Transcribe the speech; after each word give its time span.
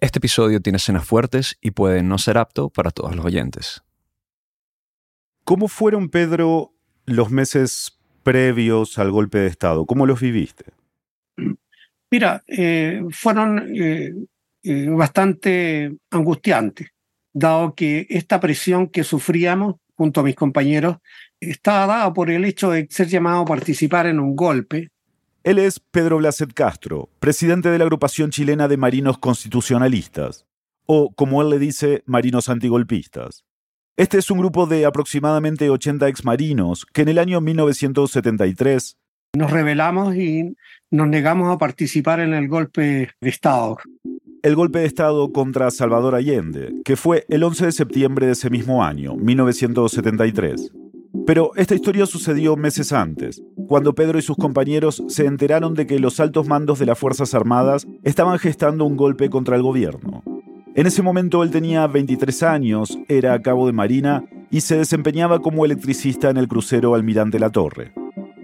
Este 0.00 0.20
episodio 0.20 0.60
tiene 0.60 0.76
escenas 0.76 1.04
fuertes 1.04 1.58
y 1.60 1.72
puede 1.72 2.04
no 2.04 2.18
ser 2.18 2.38
apto 2.38 2.70
para 2.70 2.92
todos 2.92 3.16
los 3.16 3.24
oyentes. 3.24 3.82
¿Cómo 5.44 5.66
fueron, 5.66 6.08
Pedro, 6.08 6.72
los 7.04 7.30
meses 7.30 7.98
previos 8.22 8.98
al 8.98 9.10
golpe 9.10 9.38
de 9.38 9.48
Estado? 9.48 9.86
¿Cómo 9.86 10.06
los 10.06 10.20
viviste? 10.20 10.66
Mira, 12.12 12.44
eh, 12.46 13.02
fueron 13.10 13.74
eh, 13.74 14.14
eh, 14.62 14.88
bastante 14.88 15.96
angustiantes, 16.10 16.90
dado 17.32 17.74
que 17.74 18.06
esta 18.08 18.38
presión 18.38 18.88
que 18.88 19.02
sufríamos 19.02 19.76
junto 19.94 20.20
a 20.20 20.24
mis 20.24 20.36
compañeros 20.36 20.98
estaba 21.40 21.86
dada 21.86 22.12
por 22.12 22.30
el 22.30 22.44
hecho 22.44 22.70
de 22.70 22.86
ser 22.88 23.08
llamado 23.08 23.40
a 23.40 23.46
participar 23.46 24.06
en 24.06 24.20
un 24.20 24.36
golpe. 24.36 24.90
Él 25.44 25.58
es 25.58 25.78
Pedro 25.78 26.18
Blaset 26.18 26.52
Castro, 26.52 27.10
presidente 27.20 27.70
de 27.70 27.78
la 27.78 27.84
agrupación 27.84 28.30
chilena 28.30 28.66
de 28.66 28.76
marinos 28.76 29.18
constitucionalistas, 29.18 30.46
o 30.84 31.10
como 31.14 31.40
él 31.42 31.50
le 31.50 31.60
dice, 31.60 32.02
marinos 32.06 32.48
antigolpistas. 32.48 33.44
Este 33.96 34.18
es 34.18 34.30
un 34.30 34.38
grupo 34.38 34.66
de 34.66 34.84
aproximadamente 34.84 35.70
80 35.70 36.08
exmarinos 36.08 36.86
que 36.92 37.02
en 37.02 37.08
el 37.08 37.18
año 37.18 37.40
1973 37.40 38.96
nos 39.36 39.50
rebelamos 39.50 40.16
y 40.16 40.56
nos 40.90 41.08
negamos 41.08 41.54
a 41.54 41.58
participar 41.58 42.18
en 42.20 42.34
el 42.34 42.48
golpe 42.48 43.10
de 43.20 43.28
Estado. 43.28 43.78
El 44.42 44.56
golpe 44.56 44.80
de 44.80 44.86
Estado 44.86 45.32
contra 45.32 45.70
Salvador 45.70 46.14
Allende, 46.14 46.74
que 46.84 46.96
fue 46.96 47.26
el 47.28 47.44
11 47.44 47.66
de 47.66 47.72
septiembre 47.72 48.26
de 48.26 48.32
ese 48.32 48.50
mismo 48.50 48.82
año, 48.84 49.14
1973. 49.14 50.72
Pero 51.26 51.52
esta 51.56 51.74
historia 51.74 52.06
sucedió 52.06 52.56
meses 52.56 52.92
antes, 52.92 53.42
cuando 53.66 53.94
Pedro 53.94 54.18
y 54.18 54.22
sus 54.22 54.36
compañeros 54.36 55.02
se 55.08 55.26
enteraron 55.26 55.74
de 55.74 55.86
que 55.86 55.98
los 55.98 56.20
altos 56.20 56.46
mandos 56.46 56.78
de 56.78 56.86
las 56.86 56.98
Fuerzas 56.98 57.34
Armadas 57.34 57.86
estaban 58.02 58.38
gestando 58.38 58.84
un 58.84 58.96
golpe 58.96 59.30
contra 59.30 59.56
el 59.56 59.62
gobierno. 59.62 60.22
En 60.74 60.86
ese 60.86 61.02
momento 61.02 61.42
él 61.42 61.50
tenía 61.50 61.86
23 61.86 62.42
años, 62.44 62.98
era 63.08 63.40
cabo 63.42 63.66
de 63.66 63.72
marina 63.72 64.24
y 64.50 64.60
se 64.60 64.76
desempeñaba 64.76 65.40
como 65.40 65.64
electricista 65.64 66.30
en 66.30 66.36
el 66.36 66.48
crucero 66.48 66.94
Almirante 66.94 67.38
La 67.38 67.50
Torre. 67.50 67.92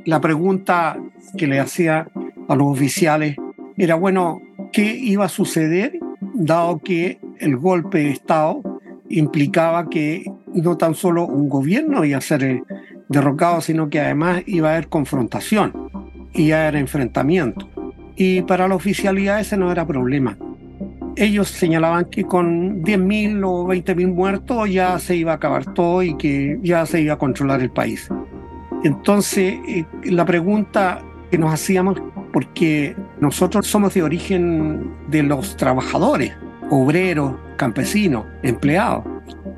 La 0.05 0.21
pregunta 0.21 0.99
que 1.39 1.47
le 1.47 1.61
hacía 1.61 2.09
a 2.49 2.57
los 2.57 2.67
oficiales 2.67 3.37
era, 3.77 3.95
bueno, 3.95 4.41
¿qué 4.73 4.97
iba 4.97 5.27
a 5.27 5.29
suceder 5.29 5.99
dado 6.35 6.79
que 6.79 7.21
el 7.39 7.57
golpe 7.57 7.99
de 7.99 8.11
Estado 8.11 8.61
implicaba 9.09 9.89
que 9.89 10.25
no 10.63 10.77
tan 10.77 10.95
solo 10.95 11.27
un 11.27 11.49
gobierno 11.49 12.05
iba 12.05 12.19
a 12.19 12.21
ser 12.21 12.63
derrocado, 13.09 13.61
sino 13.61 13.91
que 13.91 14.01
además 14.01 14.43
iba 14.47 14.69
a 14.69 14.73
haber 14.73 14.89
confrontación, 14.89 15.91
iba 16.33 16.57
a 16.57 16.63
haber 16.63 16.77
enfrentamiento. 16.77 17.69
Y 18.17 18.43
para 18.43 18.69
la 18.69 18.77
oficialidad 18.77 19.41
ese 19.41 19.57
no 19.57 19.73
era 19.73 19.87
problema 19.87 20.39
ellos 21.17 21.49
señalaban 21.49 22.07
que 22.07 22.25
con 22.25 22.83
10.000 22.83 23.43
o 23.45 23.67
20.000 23.67 24.13
muertos 24.13 24.71
ya 24.71 24.99
se 24.99 25.17
iba 25.17 25.33
a 25.33 25.37
acabar 25.37 25.73
todo 25.75 26.03
y 26.03 26.17
que 26.17 26.59
ya 26.63 26.87
se 26.87 27.01
iba 27.01 27.15
a 27.15 27.19
controlar 27.19 27.61
el 27.61 27.71
país. 27.71 28.09
Entonces, 28.83 29.55
eh, 29.69 29.85
la 30.05 30.25
pregunta 30.25 31.03
que 31.31 31.39
nos 31.39 31.53
hacíamos, 31.53 32.01
porque 32.33 32.97
nosotros 33.21 33.67
somos 33.67 33.95
de 33.95 34.03
origen 34.03 34.93
de 35.09 35.23
los 35.23 35.57
trabajadores, 35.57 36.33
obreros, 36.71 37.35
campesinos, 37.57 38.27
empleados. 38.43 39.05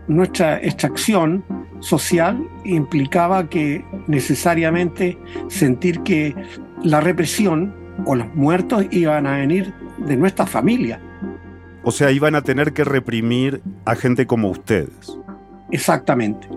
Nuestra 0.09 0.59
extracción 0.63 1.45
social 1.81 2.39
implicaba 2.65 3.49
que 3.49 3.85
necesariamente 4.07 5.19
sentir 5.49 6.01
que 6.01 6.35
la 6.83 7.01
represión 7.01 7.75
o 8.05 8.15
los 8.15 8.33
muertos 8.35 8.85
iban 8.91 9.27
a 9.27 9.39
venir 9.39 9.73
de 9.99 10.17
nuestra 10.17 10.47
familia. 10.47 11.01
O 11.83 11.91
sea, 11.91 12.11
iban 12.11 12.35
a 12.35 12.43
tener 12.43 12.73
que 12.73 12.85
reprimir 12.85 13.63
a 13.85 13.95
gente 13.95 14.27
como 14.27 14.51
ustedes. 14.51 15.17
Exactamente. 15.71 16.49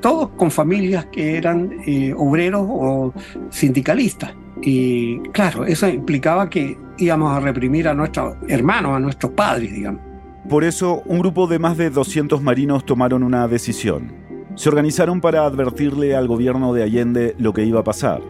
Todos 0.00 0.30
con 0.30 0.50
familias 0.50 1.06
que 1.06 1.36
eran 1.36 1.70
eh, 1.86 2.14
obreros 2.16 2.66
o 2.68 3.12
sindicalistas. 3.50 4.32
Y 4.62 5.18
claro, 5.30 5.64
eso 5.64 5.88
implicaba 5.88 6.48
que 6.48 6.78
íbamos 6.98 7.36
a 7.36 7.40
reprimir 7.40 7.88
a 7.88 7.94
nuestros 7.94 8.36
hermanos, 8.48 8.96
a 8.96 9.00
nuestros 9.00 9.32
padres, 9.32 9.72
digamos. 9.72 10.05
Por 10.48 10.62
eso, 10.62 11.02
un 11.06 11.18
grupo 11.18 11.48
de 11.48 11.58
más 11.58 11.76
de 11.76 11.90
200 11.90 12.40
marinos 12.40 12.86
tomaron 12.86 13.24
una 13.24 13.48
decisión. 13.48 14.12
Se 14.54 14.68
organizaron 14.68 15.20
para 15.20 15.44
advertirle 15.44 16.14
al 16.14 16.28
gobierno 16.28 16.72
de 16.72 16.84
Allende 16.84 17.34
lo 17.38 17.52
que 17.52 17.64
iba 17.64 17.80
a 17.80 17.84
pasar. 17.84 18.22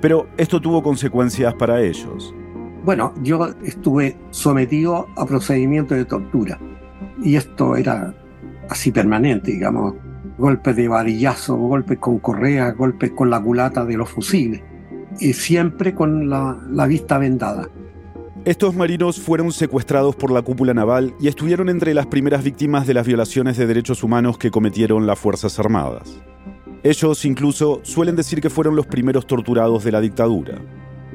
Pero 0.00 0.26
esto 0.38 0.60
tuvo 0.60 0.82
consecuencias 0.82 1.54
para 1.54 1.80
ellos. 1.80 2.34
Bueno, 2.84 3.14
yo 3.22 3.46
estuve 3.64 4.18
sometido 4.30 5.06
a 5.16 5.24
procedimientos 5.24 5.96
de 5.96 6.04
tortura 6.04 6.58
y 7.22 7.36
esto 7.36 7.76
era 7.76 8.12
así 8.68 8.90
permanente, 8.90 9.52
digamos, 9.52 9.94
golpes 10.38 10.74
de 10.74 10.88
varillazo, 10.88 11.56
golpes 11.56 11.98
con 11.98 12.18
correa, 12.18 12.72
golpes 12.72 13.12
con 13.12 13.30
la 13.30 13.40
culata 13.40 13.84
de 13.84 13.96
los 13.96 14.10
fusiles 14.10 14.60
y 15.20 15.32
siempre 15.32 15.94
con 15.94 16.28
la 16.28 16.86
vista 16.88 17.18
vendada. 17.18 17.68
Estos 18.44 18.74
marinos 18.74 19.20
fueron 19.20 19.52
secuestrados 19.52 20.16
por 20.16 20.32
la 20.32 20.42
cúpula 20.42 20.74
naval 20.74 21.14
y 21.20 21.28
estuvieron 21.28 21.68
entre 21.68 21.94
las 21.94 22.06
primeras 22.06 22.42
víctimas 22.42 22.88
de 22.88 22.94
las 22.94 23.06
violaciones 23.06 23.56
de 23.56 23.68
derechos 23.68 24.02
humanos 24.02 24.36
que 24.36 24.50
cometieron 24.50 25.06
las 25.06 25.20
Fuerzas 25.20 25.60
Armadas. 25.60 26.20
Ellos 26.82 27.24
incluso 27.24 27.78
suelen 27.84 28.16
decir 28.16 28.40
que 28.40 28.50
fueron 28.50 28.74
los 28.74 28.86
primeros 28.86 29.28
torturados 29.28 29.84
de 29.84 29.92
la 29.92 30.00
dictadura. 30.00 30.60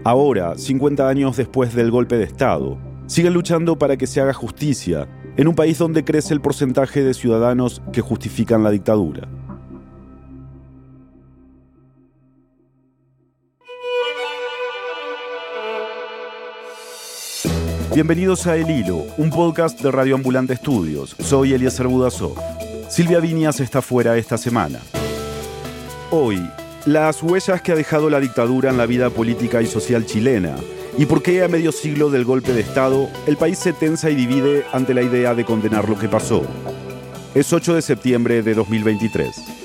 Ahora, 0.06 0.58
50 0.58 1.10
años 1.10 1.36
después 1.36 1.76
del 1.76 1.92
golpe 1.92 2.16
de 2.16 2.24
Estado, 2.24 2.78
siguen 3.08 3.34
luchando 3.34 3.78
para 3.78 3.98
que 3.98 4.08
se 4.08 4.22
haga 4.22 4.32
justicia 4.32 5.10
en 5.36 5.50
un 5.50 5.56
país 5.56 5.78
donde 5.78 6.06
crece 6.06 6.34
el 6.34 6.40
porcentaje 6.40 7.04
de 7.04 7.14
ciudadanos 7.14 7.82
que 7.92 8.00
justifican 8.00 8.64
la 8.64 8.72
dictadura. 8.72 9.28
Bienvenidos 17.98 18.46
a 18.46 18.56
El 18.56 18.70
Hilo, 18.70 19.08
un 19.18 19.32
podcast 19.32 19.82
de 19.82 19.90
Radio 19.90 20.14
Ambulante 20.14 20.54
Estudios. 20.54 21.16
Soy 21.18 21.54
Eliezer 21.54 21.88
Budasov. 21.88 22.36
Silvia 22.88 23.20
Viñas 23.20 23.60
está 23.60 23.82
fuera 23.82 24.16
esta 24.18 24.38
semana. 24.38 24.82
Hoy 26.12 26.40
las 26.86 27.24
huellas 27.24 27.60
que 27.64 27.72
ha 27.72 27.76
dejado 27.76 28.12
la 28.12 28.20
dictadura 28.20 28.70
en 28.70 28.78
la 28.78 28.86
vida 28.86 29.10
política 29.10 29.64
y 29.64 29.66
social 29.66 30.06
chilena, 30.06 30.58
y 30.96 31.08
por 31.08 31.24
qué 31.24 31.42
a 31.44 31.48
medio 31.48 31.72
siglo 31.72 32.12
del 32.12 32.24
golpe 32.24 32.54
de 32.54 32.62
Estado 32.62 33.10
el 33.26 33.36
país 33.36 33.58
se 33.58 33.74
tensa 33.74 34.12
y 34.12 34.16
divide 34.16 34.64
ante 34.74 34.94
la 34.94 35.02
idea 35.02 35.34
de 35.34 35.44
condenar 35.44 35.90
lo 35.90 35.98
que 35.98 36.08
pasó. 36.08 36.44
Es 37.34 37.52
8 37.52 37.74
de 37.74 37.82
septiembre 37.82 38.44
de 38.44 38.54
2023. 38.54 39.57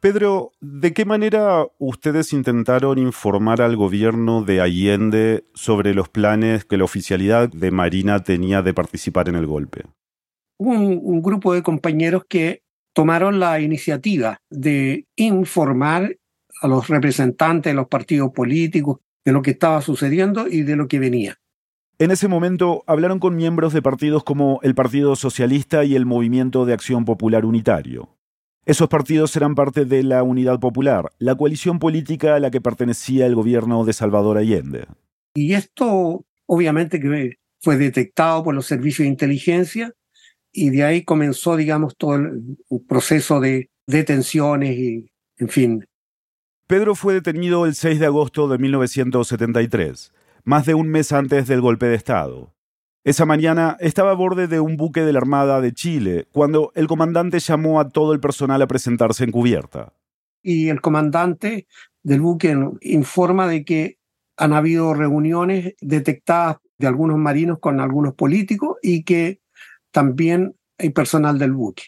Pedro, 0.00 0.52
¿de 0.60 0.92
qué 0.92 1.04
manera 1.04 1.66
ustedes 1.78 2.32
intentaron 2.32 2.98
informar 2.98 3.60
al 3.60 3.74
gobierno 3.74 4.42
de 4.42 4.60
Allende 4.60 5.44
sobre 5.54 5.92
los 5.92 6.08
planes 6.08 6.64
que 6.64 6.76
la 6.76 6.84
oficialidad 6.84 7.48
de 7.48 7.70
Marina 7.72 8.22
tenía 8.22 8.62
de 8.62 8.74
participar 8.74 9.28
en 9.28 9.34
el 9.34 9.46
golpe? 9.46 9.82
Un, 10.58 11.00
un 11.02 11.20
grupo 11.20 11.52
de 11.52 11.62
compañeros 11.62 12.24
que 12.28 12.62
tomaron 12.94 13.40
la 13.40 13.60
iniciativa 13.60 14.38
de 14.50 15.06
informar 15.16 16.16
a 16.62 16.68
los 16.68 16.88
representantes 16.88 17.72
de 17.72 17.74
los 17.74 17.88
partidos 17.88 18.30
políticos 18.32 18.98
de 19.24 19.32
lo 19.32 19.42
que 19.42 19.52
estaba 19.52 19.80
sucediendo 19.82 20.46
y 20.48 20.62
de 20.62 20.76
lo 20.76 20.88
que 20.88 20.98
venía. 20.98 21.36
En 21.98 22.12
ese 22.12 22.28
momento 22.28 22.84
hablaron 22.86 23.18
con 23.18 23.34
miembros 23.34 23.72
de 23.72 23.82
partidos 23.82 24.22
como 24.22 24.60
el 24.62 24.76
Partido 24.76 25.16
Socialista 25.16 25.84
y 25.84 25.96
el 25.96 26.06
Movimiento 26.06 26.64
de 26.64 26.72
Acción 26.72 27.04
Popular 27.04 27.44
Unitario. 27.44 28.17
Esos 28.68 28.90
partidos 28.90 29.34
eran 29.34 29.54
parte 29.54 29.86
de 29.86 30.02
la 30.02 30.22
Unidad 30.22 30.60
Popular, 30.60 31.10
la 31.18 31.34
coalición 31.34 31.78
política 31.78 32.34
a 32.34 32.38
la 32.38 32.50
que 32.50 32.60
pertenecía 32.60 33.24
el 33.24 33.34
gobierno 33.34 33.82
de 33.86 33.94
Salvador 33.94 34.36
Allende. 34.36 34.84
Y 35.34 35.54
esto 35.54 36.26
obviamente 36.44 37.00
que 37.00 37.36
fue 37.62 37.78
detectado 37.78 38.44
por 38.44 38.54
los 38.54 38.66
servicios 38.66 39.06
de 39.06 39.10
inteligencia 39.10 39.94
y 40.52 40.68
de 40.68 40.84
ahí 40.84 41.02
comenzó, 41.02 41.56
digamos, 41.56 41.96
todo 41.96 42.16
el 42.16 42.58
proceso 42.86 43.40
de 43.40 43.70
detenciones 43.86 44.76
y, 44.76 45.12
en 45.38 45.48
fin. 45.48 45.86
Pedro 46.66 46.94
fue 46.94 47.14
detenido 47.14 47.64
el 47.64 47.74
6 47.74 47.98
de 47.98 48.04
agosto 48.04 48.48
de 48.48 48.58
1973, 48.58 50.12
más 50.44 50.66
de 50.66 50.74
un 50.74 50.88
mes 50.88 51.12
antes 51.12 51.48
del 51.48 51.62
golpe 51.62 51.86
de 51.86 51.94
Estado. 51.94 52.52
Esa 53.04 53.24
mañana 53.24 53.76
estaba 53.80 54.10
a 54.10 54.14
borde 54.14 54.48
de 54.48 54.60
un 54.60 54.76
buque 54.76 55.02
de 55.02 55.12
la 55.12 55.20
Armada 55.20 55.60
de 55.60 55.72
Chile 55.72 56.26
cuando 56.32 56.72
el 56.74 56.88
comandante 56.88 57.38
llamó 57.38 57.80
a 57.80 57.88
todo 57.88 58.12
el 58.12 58.20
personal 58.20 58.60
a 58.60 58.66
presentarse 58.66 59.24
en 59.24 59.30
cubierta. 59.30 59.92
Y 60.42 60.68
el 60.68 60.80
comandante 60.80 61.66
del 62.02 62.20
buque 62.20 62.56
informa 62.80 63.46
de 63.46 63.64
que 63.64 63.98
han 64.36 64.52
habido 64.52 64.94
reuniones 64.94 65.74
detectadas 65.80 66.58
de 66.78 66.86
algunos 66.86 67.18
marinos 67.18 67.58
con 67.60 67.80
algunos 67.80 68.14
políticos 68.14 68.76
y 68.82 69.04
que 69.04 69.40
también 69.90 70.54
hay 70.78 70.90
personal 70.90 71.38
del 71.38 71.52
buque. 71.52 71.84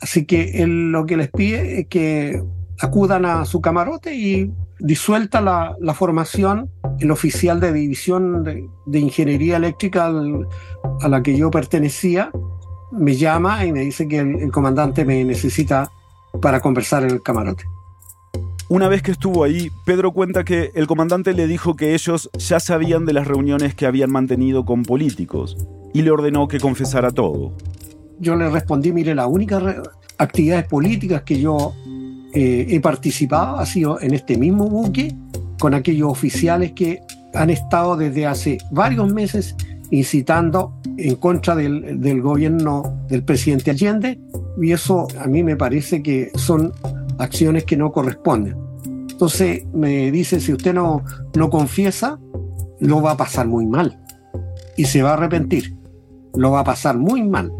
Así 0.00 0.26
que 0.26 0.62
él 0.62 0.90
lo 0.92 1.06
que 1.06 1.16
les 1.16 1.30
pide 1.30 1.80
es 1.80 1.88
que 1.88 2.42
acudan 2.80 3.24
a 3.24 3.44
su 3.44 3.60
camarote 3.60 4.14
y 4.14 4.52
disuelta 4.78 5.40
la, 5.40 5.94
formación, 5.94 6.70
el 7.00 7.10
oficial 7.10 7.60
de 7.60 7.72
división 7.72 8.44
de, 8.44 8.98
ingeniería 8.98 9.56
eléctrica 9.56 10.06
a 10.06 11.08
la 11.08 11.22
que 11.22 11.36
yo 11.36 11.50
pertenecía 11.50 12.30
me 12.92 13.16
llama 13.16 13.66
y 13.66 13.72
me 13.72 13.80
dice 13.80 14.08
que 14.08 14.18
el 14.18 14.50
comandante 14.50 15.04
me 15.04 15.24
necesita 15.24 15.90
para 16.40 16.60
conversar 16.60 17.02
en 17.02 17.10
el 17.10 17.22
camarote. 17.22 17.64
Una 18.70 18.88
vez 18.88 19.02
que 19.02 19.12
estuvo 19.12 19.44
ahí, 19.44 19.70
Pedro 19.86 20.12
cuenta 20.12 20.44
que 20.44 20.70
el 20.74 20.86
comandante 20.86 21.32
le 21.32 21.46
dijo 21.46 21.74
que 21.74 21.94
ellos 21.94 22.30
ya 22.34 22.60
sabían 22.60 23.06
de 23.06 23.14
las 23.14 23.26
reuniones 23.26 23.74
que 23.74 23.86
habían 23.86 24.10
mantenido 24.10 24.66
con 24.66 24.82
políticos 24.82 25.56
y 25.94 26.02
le 26.02 26.10
ordenó 26.10 26.48
que 26.48 26.60
confesara 26.60 27.10
todo. 27.10 27.54
Yo 28.20 28.36
le 28.36 28.50
respondí, 28.50 28.92
mire, 28.92 29.14
la 29.14 29.26
única 29.26 29.82
actividades 30.18 30.66
políticas 30.66 31.22
que 31.22 31.40
yo 31.40 31.72
eh, 32.34 32.66
he 32.68 32.80
participado 32.80 33.58
ha 33.58 33.66
sido 33.66 34.00
en 34.00 34.14
este 34.14 34.36
mismo 34.36 34.68
buque 34.68 35.14
con 35.58 35.74
aquellos 35.74 36.10
oficiales 36.10 36.72
que 36.72 37.00
han 37.34 37.50
estado 37.50 37.96
desde 37.96 38.26
hace 38.26 38.58
varios 38.70 39.12
meses 39.12 39.56
incitando 39.90 40.74
en 40.96 41.16
contra 41.16 41.54
del, 41.56 42.00
del 42.00 42.20
gobierno 42.20 43.04
del 43.08 43.22
presidente 43.22 43.70
Allende 43.70 44.20
y 44.60 44.72
eso 44.72 45.08
a 45.18 45.26
mí 45.26 45.42
me 45.42 45.56
parece 45.56 46.02
que 46.02 46.30
son 46.34 46.72
acciones 47.18 47.64
que 47.64 47.76
no 47.76 47.92
corresponden. 47.92 48.56
Entonces 49.10 49.64
me 49.72 50.10
dice, 50.10 50.40
si 50.40 50.52
usted 50.52 50.74
no, 50.74 51.02
no 51.34 51.50
confiesa, 51.50 52.18
lo 52.80 53.02
va 53.02 53.12
a 53.12 53.16
pasar 53.16 53.46
muy 53.48 53.66
mal 53.66 53.98
y 54.76 54.84
se 54.84 55.02
va 55.02 55.10
a 55.10 55.12
arrepentir. 55.14 55.74
Lo 56.34 56.52
va 56.52 56.60
a 56.60 56.64
pasar 56.64 56.96
muy 56.98 57.22
mal. 57.22 57.52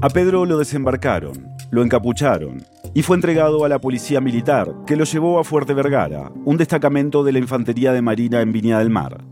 A 0.00 0.08
Pedro 0.08 0.46
lo 0.46 0.58
desembarcaron, 0.58 1.47
lo 1.70 1.82
encapucharon 1.82 2.62
y 2.94 3.02
fue 3.02 3.16
entregado 3.16 3.64
a 3.64 3.68
la 3.68 3.80
policía 3.80 4.20
militar, 4.20 4.74
que 4.86 4.96
lo 4.96 5.04
llevó 5.04 5.38
a 5.38 5.44
Fuerte 5.44 5.74
Vergara, 5.74 6.32
un 6.44 6.56
destacamento 6.56 7.22
de 7.24 7.32
la 7.32 7.38
Infantería 7.38 7.92
de 7.92 8.02
Marina 8.02 8.40
en 8.40 8.52
Viña 8.52 8.78
del 8.78 8.90
Mar. 8.90 9.24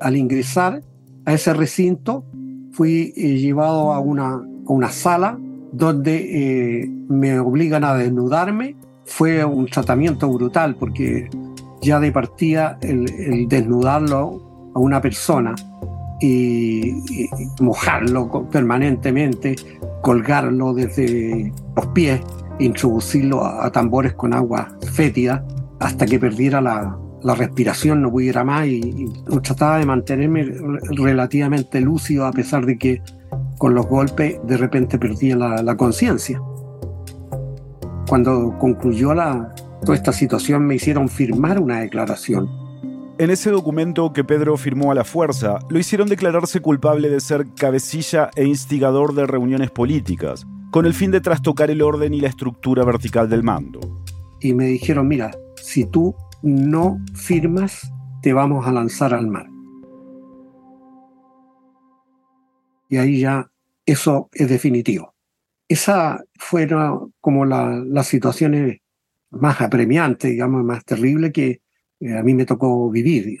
Al 0.00 0.16
ingresar 0.16 0.82
a 1.24 1.32
ese 1.32 1.52
recinto, 1.52 2.24
fui 2.72 3.12
eh, 3.16 3.36
llevado 3.38 3.92
a 3.92 4.00
una, 4.00 4.40
una 4.66 4.90
sala 4.90 5.38
donde 5.72 6.82
eh, 6.82 6.88
me 7.08 7.38
obligan 7.38 7.84
a 7.84 7.94
desnudarme. 7.94 8.76
Fue 9.04 9.44
un 9.44 9.66
tratamiento 9.66 10.28
brutal 10.28 10.76
porque 10.76 11.28
ya 11.80 12.00
de 12.00 12.12
partida 12.12 12.78
el, 12.82 13.46
desnudarlo 13.48 14.72
a 14.74 14.78
una 14.78 15.00
persona 15.00 15.54
y, 16.20 16.94
mojarlo 17.60 18.48
permanentemente, 18.50 19.56
colgarlo 20.06 20.72
desde 20.72 21.52
los 21.74 21.86
pies, 21.88 22.20
introducirlo 22.60 23.44
a, 23.44 23.72
tambores 23.72 24.14
con 24.14 24.34
agua 24.34 24.68
fétida 24.92 25.44
hasta 25.80 26.06
que 26.06 26.20
perdiera 26.20 26.60
la, 26.60 26.96
respiración, 27.34 28.02
no 28.02 28.12
pudiera 28.12 28.44
más 28.44 28.68
y, 28.68 28.78
y, 28.78 29.40
trataba 29.40 29.78
de 29.78 29.86
mantenerme 29.86 30.44
relativamente 30.92 31.80
lúcido 31.80 32.24
a 32.24 32.30
pesar 32.30 32.64
de 32.66 32.78
que 32.78 33.02
con 33.58 33.74
los 33.74 33.88
golpes 33.88 34.38
de 34.46 34.56
repente 34.56 34.96
perdía 34.96 35.34
la, 35.34 35.76
conciencia. 35.76 36.40
Cuando 38.08 38.56
concluyó 38.60 39.12
la, 39.12 39.52
toda 39.82 39.96
esta 39.96 40.12
situación 40.12 40.68
me 40.68 40.76
hicieron 40.76 41.08
firmar 41.08 41.58
una 41.58 41.80
declaración. 41.80 42.48
En 43.18 43.30
ese 43.30 43.50
documento 43.50 44.12
que 44.12 44.24
Pedro 44.24 44.56
firmó 44.56 44.92
a 44.92 44.94
la 44.94 45.04
fuerza, 45.04 45.58
lo 45.70 45.78
hicieron 45.78 46.08
declararse 46.08 46.60
culpable 46.60 47.08
de 47.08 47.20
ser 47.20 47.46
cabecilla 47.54 48.30
e 48.36 48.44
instigador 48.44 49.14
de 49.14 49.26
reuniones 49.26 49.70
políticas, 49.70 50.46
con 50.70 50.84
el 50.86 50.94
fin 50.94 51.10
de 51.10 51.20
trastocar 51.20 51.70
el 51.70 51.82
orden 51.82 52.12
y 52.12 52.20
la 52.20 52.28
estructura 52.28 52.84
vertical 52.84 53.28
del 53.28 53.42
mando. 53.42 53.80
Y 54.40 54.52
me 54.52 54.66
dijeron, 54.66 55.08
mira, 55.08 55.30
si 55.56 55.86
tú 55.86 56.14
no 56.42 56.98
firmas, 57.14 57.90
te 58.20 58.32
vamos 58.32 58.66
a 58.66 58.72
lanzar 58.72 59.14
al 59.14 59.28
mar. 59.28 59.46
y 62.88 62.96
ahí 62.96 63.20
ya 63.20 63.50
eso 63.84 64.28
es 64.32 64.48
definitivo. 64.48 65.14
Esa 65.68 66.22
fue 66.38 66.68
como 67.20 67.44
la, 67.44 67.82
las 67.84 68.06
situaciones 68.06 68.78
más 69.30 69.60
apremiantes, 69.60 70.30
digamos, 70.30 70.64
más 70.64 70.84
terribles 70.84 71.32
que 71.32 71.60
a 72.00 72.22
mí 72.22 72.34
me 72.34 72.46
tocó 72.46 72.90
vivir. 72.90 73.38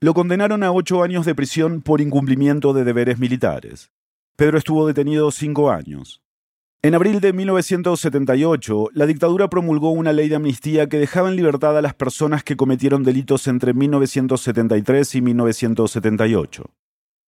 Lo 0.00 0.14
condenaron 0.14 0.62
a 0.62 0.72
ocho 0.72 1.02
años 1.02 1.24
de 1.26 1.34
prisión 1.34 1.82
por 1.82 2.00
incumplimiento 2.00 2.72
de 2.72 2.84
deberes 2.84 3.18
militares. 3.18 3.90
Pedro 4.36 4.58
estuvo 4.58 4.86
detenido 4.86 5.30
cinco 5.30 5.70
años. 5.70 6.22
En 6.82 6.94
abril 6.94 7.20
de 7.20 7.32
1978, 7.32 8.90
la 8.92 9.06
dictadura 9.06 9.48
promulgó 9.48 9.90
una 9.90 10.12
ley 10.12 10.28
de 10.28 10.36
amnistía 10.36 10.88
que 10.88 10.98
dejaba 10.98 11.28
en 11.28 11.36
libertad 11.36 11.76
a 11.76 11.82
las 11.82 11.94
personas 11.94 12.44
que 12.44 12.56
cometieron 12.56 13.02
delitos 13.02 13.48
entre 13.48 13.72
1973 13.72 15.14
y 15.14 15.22
1978. 15.22 16.64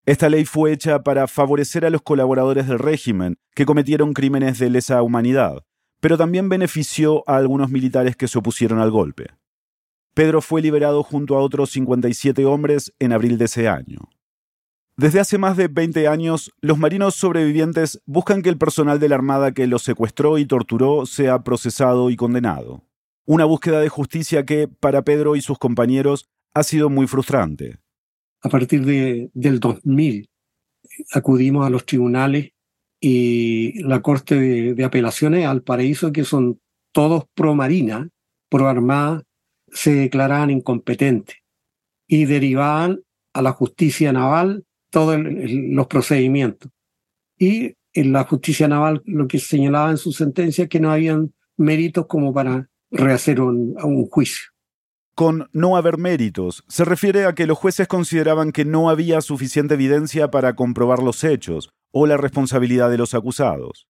Esta 0.06 0.28
ley 0.28 0.44
fue 0.44 0.72
hecha 0.72 1.02
para 1.02 1.26
favorecer 1.26 1.84
a 1.84 1.90
los 1.90 2.02
colaboradores 2.02 2.68
del 2.68 2.78
régimen 2.78 3.36
que 3.54 3.66
cometieron 3.66 4.12
crímenes 4.12 4.58
de 4.58 4.70
lesa 4.70 5.02
humanidad, 5.02 5.64
pero 6.00 6.16
también 6.16 6.48
benefició 6.48 7.24
a 7.26 7.36
algunos 7.36 7.70
militares 7.70 8.16
que 8.16 8.28
se 8.28 8.38
opusieron 8.38 8.78
al 8.78 8.90
golpe. 8.90 9.26
Pedro 10.18 10.42
fue 10.42 10.60
liberado 10.60 11.04
junto 11.04 11.36
a 11.36 11.40
otros 11.40 11.70
57 11.70 12.44
hombres 12.44 12.92
en 12.98 13.12
abril 13.12 13.38
de 13.38 13.44
ese 13.44 13.68
año. 13.68 14.00
Desde 14.96 15.20
hace 15.20 15.38
más 15.38 15.56
de 15.56 15.68
20 15.68 16.08
años, 16.08 16.50
los 16.60 16.76
marinos 16.76 17.14
sobrevivientes 17.14 18.02
buscan 18.04 18.42
que 18.42 18.48
el 18.48 18.58
personal 18.58 18.98
de 18.98 19.08
la 19.08 19.14
Armada 19.14 19.52
que 19.52 19.68
los 19.68 19.82
secuestró 19.82 20.38
y 20.38 20.46
torturó 20.46 21.06
sea 21.06 21.44
procesado 21.44 22.10
y 22.10 22.16
condenado. 22.16 22.82
Una 23.26 23.44
búsqueda 23.44 23.80
de 23.80 23.88
justicia 23.88 24.44
que, 24.44 24.66
para 24.66 25.02
Pedro 25.02 25.36
y 25.36 25.40
sus 25.40 25.58
compañeros, 25.58 26.26
ha 26.52 26.64
sido 26.64 26.90
muy 26.90 27.06
frustrante 27.06 27.78
a 28.42 28.48
partir 28.48 28.84
de, 28.84 29.30
del 29.34 29.60
2000 29.60 30.28
acudimos 31.12 31.66
a 31.66 31.70
los 31.70 31.86
tribunales 31.86 32.50
y 33.00 33.82
la 33.82 34.02
Corte 34.02 34.34
de, 34.74 34.84
Apelaciones 34.84 35.46
al 35.46 35.62
Paraíso, 35.62 36.12
que 36.12 36.24
son 36.24 36.60
todos 36.92 37.24
pro 37.34 37.54
marina, 37.54 38.08
pro 38.48 38.68
armada, 38.68 39.22
se 39.72 39.94
declaraban 39.94 40.50
incompetentes 40.50 41.36
y 42.06 42.24
derivaban 42.24 43.00
a 43.32 43.42
la 43.42 43.52
justicia 43.52 44.12
naval 44.12 44.64
todos 44.90 45.18
los 45.20 45.86
procedimientos. 45.86 46.70
Y 47.38 47.74
en 47.92 48.12
la 48.12 48.24
justicia 48.24 48.68
naval 48.68 49.02
lo 49.04 49.28
que 49.28 49.38
señalaba 49.38 49.90
en 49.90 49.98
su 49.98 50.12
sentencia 50.12 50.64
es 50.64 50.70
que 50.70 50.80
no 50.80 50.90
habían 50.90 51.34
méritos 51.56 52.06
como 52.06 52.32
para 52.32 52.68
rehacer 52.90 53.40
un 53.40 54.06
juicio. 54.06 54.48
Con 55.18 55.48
no 55.52 55.76
haber 55.76 55.98
méritos, 55.98 56.62
se 56.68 56.84
refiere 56.84 57.24
a 57.24 57.34
que 57.34 57.48
los 57.48 57.58
jueces 57.58 57.88
consideraban 57.88 58.52
que 58.52 58.64
no 58.64 58.88
había 58.88 59.20
suficiente 59.20 59.74
evidencia 59.74 60.30
para 60.30 60.54
comprobar 60.54 61.02
los 61.02 61.24
hechos 61.24 61.70
o 61.90 62.06
la 62.06 62.16
responsabilidad 62.16 62.88
de 62.88 62.98
los 62.98 63.14
acusados. 63.14 63.88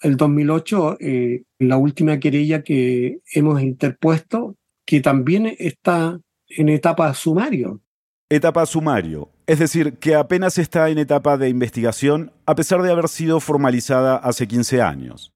El 0.00 0.16
2008, 0.16 0.98
eh, 1.00 1.42
la 1.58 1.76
última 1.76 2.20
querella 2.20 2.62
que 2.62 3.18
hemos 3.34 3.60
interpuesto, 3.60 4.54
que 4.86 5.00
también 5.00 5.54
está 5.58 6.20
en 6.48 6.68
etapa 6.68 7.12
sumario. 7.14 7.80
Etapa 8.28 8.64
sumario, 8.66 9.30
es 9.46 9.58
decir, 9.58 9.98
que 9.98 10.14
apenas 10.14 10.58
está 10.58 10.88
en 10.88 10.98
etapa 10.98 11.36
de 11.36 11.48
investigación 11.48 12.32
a 12.46 12.54
pesar 12.54 12.82
de 12.82 12.92
haber 12.92 13.08
sido 13.08 13.40
formalizada 13.40 14.16
hace 14.16 14.46
15 14.46 14.82
años. 14.82 15.32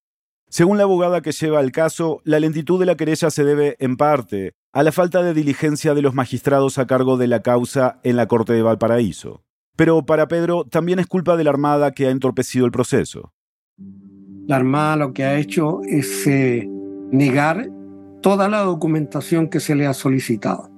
Según 0.49 0.79
la 0.79 0.85
abogada 0.85 1.21
que 1.21 1.33
lleva 1.33 1.61
el 1.61 1.73
caso, 1.73 2.21
la 2.23 2.39
lentitud 2.39 2.79
de 2.79 2.87
la 2.87 2.95
querella 2.95 3.31
se 3.31 3.43
debe, 3.43 3.77
en 3.81 3.97
parte, 3.97 4.53
a 4.73 4.85
la 4.85 4.93
falta 4.93 5.23
de 5.25 5.35
diligencia 5.35 5.95
de 5.95 6.03
los 6.03 6.15
magistrados 6.15 6.79
a 6.79 6.87
cargo 6.87 7.17
de 7.17 7.27
la 7.27 7.43
causa 7.43 7.99
en 8.05 8.15
la 8.15 8.29
Corte 8.29 8.53
de 8.53 8.63
Valparaíso. 8.63 9.43
Pero 9.75 10.07
para 10.07 10.29
Pedro 10.29 10.65
también 10.65 11.01
es 11.01 11.09
culpa 11.09 11.37
de 11.37 11.43
la 11.43 11.51
Armada 11.51 11.91
que 11.91 12.07
ha 12.07 12.11
entorpecido 12.11 12.67
el 12.67 12.71
proceso. 12.71 13.33
La 14.47 14.55
Armada 14.55 14.95
lo 14.95 15.13
que 15.13 15.25
ha 15.25 15.39
hecho 15.39 15.81
es 15.83 16.25
eh, 16.29 16.69
negar 17.11 17.69
toda 18.25 18.49
la 18.49 18.61
documentación 18.61 19.49
que 19.49 19.61
se 19.61 19.75
le 19.75 19.87
ha 19.87 19.93
solicitado. 19.93 20.71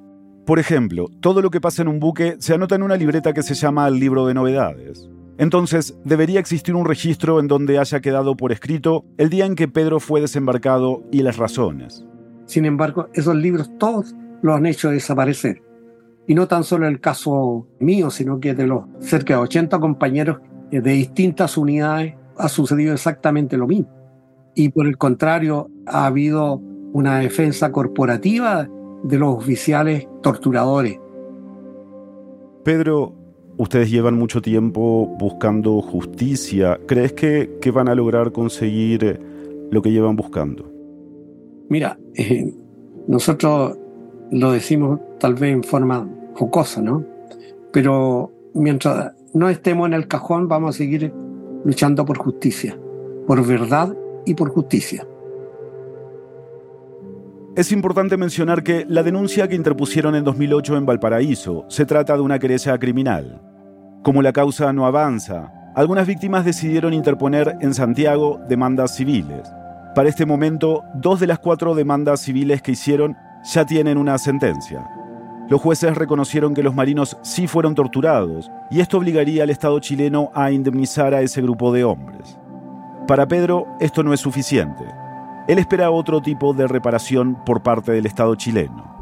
Por 0.44 0.58
ejemplo, 0.58 1.06
todo 1.20 1.42
lo 1.42 1.50
que 1.50 1.60
pasa 1.60 1.80
en 1.80 1.86
un 1.86 2.00
buque 2.00 2.34
se 2.40 2.54
anota 2.54 2.74
en 2.74 2.82
una 2.82 2.96
libreta 2.96 3.32
que 3.32 3.44
se 3.44 3.54
llama 3.54 3.86
el 3.86 4.00
libro 4.00 4.26
de 4.26 4.34
novedades. 4.34 5.08
Entonces, 5.38 5.96
debería 6.04 6.40
existir 6.40 6.74
un 6.74 6.84
registro 6.84 7.38
en 7.38 7.46
donde 7.46 7.78
haya 7.78 8.00
quedado 8.00 8.36
por 8.36 8.50
escrito 8.50 9.04
el 9.16 9.30
día 9.30 9.46
en 9.46 9.54
que 9.54 9.68
Pedro 9.68 10.00
fue 10.00 10.20
desembarcado 10.20 11.04
y 11.12 11.22
las 11.22 11.36
razones. 11.36 12.04
Sin 12.46 12.64
embargo, 12.64 13.10
esos 13.14 13.36
libros 13.36 13.70
todos 13.78 14.12
los 14.42 14.56
han 14.56 14.66
hecho 14.66 14.90
desaparecer. 14.90 15.62
Y 16.26 16.34
no 16.34 16.48
tan 16.48 16.64
solo 16.64 16.88
el 16.88 16.98
caso 16.98 17.68
mío, 17.78 18.10
sino 18.10 18.40
que 18.40 18.54
de 18.54 18.66
los 18.66 18.86
cerca 18.98 19.34
de 19.34 19.40
80 19.42 19.78
compañeros 19.78 20.38
de 20.72 20.80
distintas 20.80 21.56
unidades 21.56 22.16
ha 22.36 22.48
sucedido 22.48 22.92
exactamente 22.92 23.56
lo 23.56 23.68
mismo. 23.68 23.88
Y 24.56 24.70
por 24.70 24.88
el 24.88 24.98
contrario, 24.98 25.70
ha 25.86 26.06
habido 26.06 26.60
una 26.96 27.18
defensa 27.18 27.70
corporativa 27.72 28.66
de 29.02 29.18
los 29.18 29.36
oficiales 29.36 30.08
torturadores. 30.22 30.98
Pedro, 32.64 33.12
ustedes 33.58 33.90
llevan 33.90 34.14
mucho 34.14 34.40
tiempo 34.40 35.14
buscando 35.18 35.82
justicia. 35.82 36.80
¿Crees 36.86 37.12
que, 37.12 37.58
que 37.60 37.70
van 37.70 37.90
a 37.90 37.94
lograr 37.94 38.32
conseguir 38.32 39.20
lo 39.70 39.82
que 39.82 39.92
llevan 39.92 40.16
buscando? 40.16 40.72
Mira, 41.68 41.98
eh, 42.14 42.50
nosotros 43.06 43.76
lo 44.30 44.52
decimos 44.52 44.98
tal 45.20 45.34
vez 45.34 45.52
en 45.52 45.64
forma 45.64 46.08
jocosa, 46.34 46.80
¿no? 46.80 47.04
Pero 47.74 48.32
mientras 48.54 49.12
no 49.34 49.50
estemos 49.50 49.86
en 49.86 49.92
el 49.92 50.08
cajón, 50.08 50.48
vamos 50.48 50.74
a 50.74 50.78
seguir 50.78 51.12
luchando 51.62 52.06
por 52.06 52.16
justicia, 52.16 52.78
por 53.26 53.46
verdad 53.46 53.94
y 54.24 54.32
por 54.32 54.48
justicia. 54.48 55.06
Es 57.56 57.72
importante 57.72 58.18
mencionar 58.18 58.62
que 58.62 58.84
la 58.86 59.02
denuncia 59.02 59.48
que 59.48 59.54
interpusieron 59.54 60.14
en 60.14 60.24
2008 60.24 60.76
en 60.76 60.84
Valparaíso 60.84 61.64
se 61.70 61.86
trata 61.86 62.14
de 62.14 62.20
una 62.20 62.38
querella 62.38 62.76
criminal. 62.76 63.40
Como 64.02 64.20
la 64.20 64.34
causa 64.34 64.74
no 64.74 64.84
avanza, 64.84 65.50
algunas 65.74 66.06
víctimas 66.06 66.44
decidieron 66.44 66.92
interponer 66.92 67.56
en 67.62 67.72
Santiago 67.72 68.38
demandas 68.46 68.94
civiles. 68.94 69.50
Para 69.94 70.10
este 70.10 70.26
momento, 70.26 70.84
dos 70.96 71.18
de 71.18 71.28
las 71.28 71.38
cuatro 71.38 71.74
demandas 71.74 72.20
civiles 72.20 72.60
que 72.60 72.72
hicieron 72.72 73.16
ya 73.42 73.64
tienen 73.64 73.96
una 73.96 74.18
sentencia. 74.18 74.86
Los 75.48 75.62
jueces 75.62 75.96
reconocieron 75.96 76.52
que 76.52 76.62
los 76.62 76.74
marinos 76.74 77.16
sí 77.22 77.46
fueron 77.46 77.74
torturados 77.74 78.50
y 78.70 78.80
esto 78.80 78.98
obligaría 78.98 79.44
al 79.44 79.50
Estado 79.50 79.80
chileno 79.80 80.30
a 80.34 80.50
indemnizar 80.50 81.14
a 81.14 81.22
ese 81.22 81.40
grupo 81.40 81.72
de 81.72 81.84
hombres. 81.84 82.38
Para 83.08 83.26
Pedro, 83.26 83.66
esto 83.80 84.02
no 84.02 84.12
es 84.12 84.20
suficiente. 84.20 84.84
Él 85.48 85.58
espera 85.60 85.92
otro 85.92 86.20
tipo 86.20 86.52
de 86.54 86.66
reparación 86.66 87.36
por 87.44 87.62
parte 87.62 87.92
del 87.92 88.06
Estado 88.06 88.34
chileno. 88.34 88.96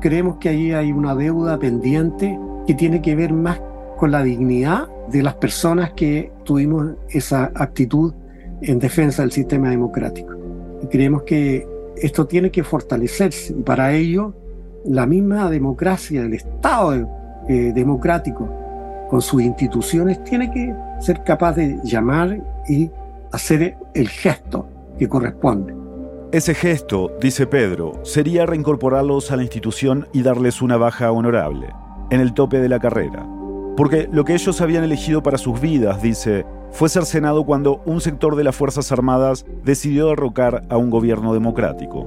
Creemos 0.00 0.36
que 0.36 0.48
ahí 0.48 0.72
hay 0.72 0.90
una 0.90 1.14
deuda 1.14 1.58
pendiente 1.58 2.38
que 2.66 2.74
tiene 2.74 3.02
que 3.02 3.14
ver 3.14 3.32
más 3.32 3.60
con 3.98 4.10
la 4.10 4.22
dignidad 4.22 4.88
de 5.08 5.22
las 5.22 5.34
personas 5.34 5.92
que 5.92 6.32
tuvimos 6.44 6.92
esa 7.10 7.52
actitud 7.54 8.14
en 8.62 8.78
defensa 8.78 9.22
del 9.22 9.32
sistema 9.32 9.68
democrático. 9.68 10.32
Y 10.82 10.86
creemos 10.86 11.22
que 11.24 11.68
esto 11.96 12.26
tiene 12.26 12.50
que 12.50 12.64
fortalecerse 12.64 13.52
y 13.52 13.62
para 13.62 13.92
ello 13.92 14.34
la 14.84 15.06
misma 15.06 15.50
democracia, 15.50 16.22
el 16.22 16.32
Estado 16.32 17.08
eh, 17.48 17.72
democrático 17.74 18.48
con 19.10 19.20
sus 19.20 19.42
instituciones 19.42 20.24
tiene 20.24 20.50
que 20.50 20.74
ser 21.00 21.22
capaz 21.22 21.52
de 21.52 21.78
llamar 21.84 22.40
y 22.66 22.90
hacer 23.30 23.76
el 23.94 24.08
gesto 24.08 24.66
que 24.98 25.06
corresponde. 25.06 25.81
Ese 26.32 26.54
gesto, 26.54 27.12
dice 27.20 27.46
Pedro, 27.46 28.00
sería 28.04 28.46
reincorporarlos 28.46 29.30
a 29.30 29.36
la 29.36 29.42
institución 29.42 30.08
y 30.14 30.22
darles 30.22 30.62
una 30.62 30.78
baja 30.78 31.12
honorable, 31.12 31.68
en 32.08 32.20
el 32.20 32.32
tope 32.32 32.58
de 32.58 32.70
la 32.70 32.80
carrera. 32.80 33.26
Porque 33.76 34.08
lo 34.10 34.24
que 34.24 34.32
ellos 34.32 34.62
habían 34.62 34.82
elegido 34.82 35.22
para 35.22 35.36
sus 35.36 35.60
vidas, 35.60 36.00
dice, 36.00 36.46
fue 36.70 36.88
ser 36.88 37.04
Senado 37.04 37.44
cuando 37.44 37.82
un 37.84 38.00
sector 38.00 38.34
de 38.34 38.44
las 38.44 38.56
Fuerzas 38.56 38.90
Armadas 38.92 39.44
decidió 39.62 40.06
derrocar 40.06 40.64
a 40.70 40.78
un 40.78 40.88
gobierno 40.88 41.34
democrático. 41.34 42.06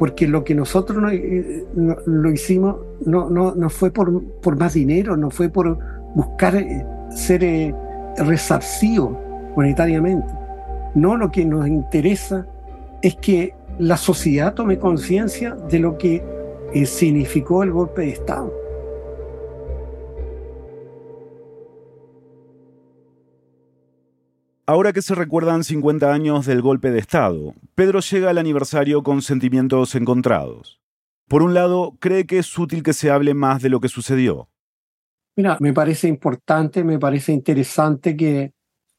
Porque 0.00 0.26
lo 0.26 0.42
que 0.42 0.56
nosotros 0.56 1.00
no, 1.00 1.08
eh, 1.10 1.64
lo 2.06 2.32
hicimos 2.32 2.78
no, 3.06 3.30
no, 3.30 3.54
no 3.54 3.70
fue 3.70 3.92
por, 3.92 4.20
por, 4.40 4.58
más 4.58 4.74
dinero, 4.74 5.16
no 5.16 5.30
fue 5.30 5.48
por 5.48 5.78
buscar 6.16 6.56
eh, 6.56 6.84
ser 7.08 7.44
eh, 7.44 7.72
resarcido 8.16 9.16
monetariamente. 9.54 10.32
No, 10.96 11.16
lo 11.16 11.30
que 11.30 11.44
nos 11.44 11.68
interesa 11.68 12.48
es 13.04 13.16
que 13.16 13.54
la 13.78 13.98
sociedad 13.98 14.54
tome 14.54 14.78
conciencia 14.78 15.54
de 15.54 15.78
lo 15.78 15.98
que 15.98 16.24
eh, 16.72 16.86
significó 16.86 17.62
el 17.62 17.70
golpe 17.70 18.00
de 18.00 18.08
Estado. 18.08 18.50
Ahora 24.64 24.94
que 24.94 25.02
se 25.02 25.14
recuerdan 25.14 25.64
50 25.64 26.10
años 26.10 26.46
del 26.46 26.62
golpe 26.62 26.90
de 26.90 26.98
Estado, 26.98 27.54
Pedro 27.74 28.00
llega 28.00 28.30
al 28.30 28.38
aniversario 28.38 29.02
con 29.02 29.20
sentimientos 29.20 29.94
encontrados. 29.94 30.80
Por 31.28 31.42
un 31.42 31.52
lado, 31.52 31.98
cree 32.00 32.24
que 32.24 32.38
es 32.38 32.58
útil 32.58 32.82
que 32.82 32.94
se 32.94 33.10
hable 33.10 33.34
más 33.34 33.60
de 33.60 33.68
lo 33.68 33.80
que 33.80 33.88
sucedió. 33.88 34.48
Mira, 35.36 35.58
me 35.60 35.74
parece 35.74 36.08
importante, 36.08 36.82
me 36.82 36.98
parece 36.98 37.32
interesante 37.32 38.16
que 38.16 38.54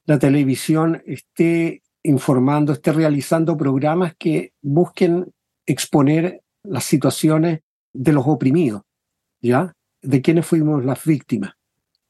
la 0.05 0.19
televisión 0.19 1.01
esté 1.07 1.81
informando, 2.05 2.73
esté 2.73 2.91
realizando 2.91 3.57
programas 3.57 4.15
que 4.17 4.53
busquen 4.61 5.33
exponer 5.65 6.41
las 6.63 6.83
situaciones 6.83 7.61
de 7.93 8.13
los 8.13 8.25
oprimidos, 8.27 8.83
¿ya? 9.41 9.73
De 10.01 10.21
quienes 10.21 10.45
fuimos 10.45 10.83
las 10.85 11.03
víctimas. 11.05 11.53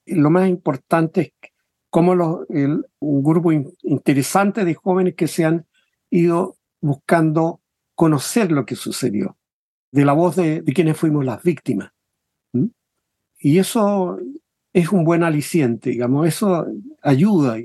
lo 0.05 0.29
más 0.29 0.47
importante 0.47 1.21
es 1.41 1.51
cómo 1.89 2.45
un 2.99 3.23
grupo 3.23 3.51
interesante 3.51 4.65
de 4.65 4.73
jóvenes 4.75 5.15
que 5.15 5.27
se 5.27 5.45
han 5.45 5.65
ido 6.09 6.57
buscando 6.81 7.61
conocer 7.95 8.51
lo 8.51 8.65
que 8.65 8.75
sucedió, 8.75 9.37
de 9.91 10.05
la 10.05 10.13
voz 10.13 10.35
de, 10.35 10.63
quienes 10.75 10.97
fuimos 10.97 11.25
las 11.25 11.41
víctimas. 11.41 11.91
Y 13.39 13.59
eso 13.59 14.19
es 14.73 14.91
un 14.91 15.05
buen 15.05 15.23
aliciente, 15.23 15.91
digamos, 15.91 16.27
eso 16.27 16.67
ayuda, 17.01 17.57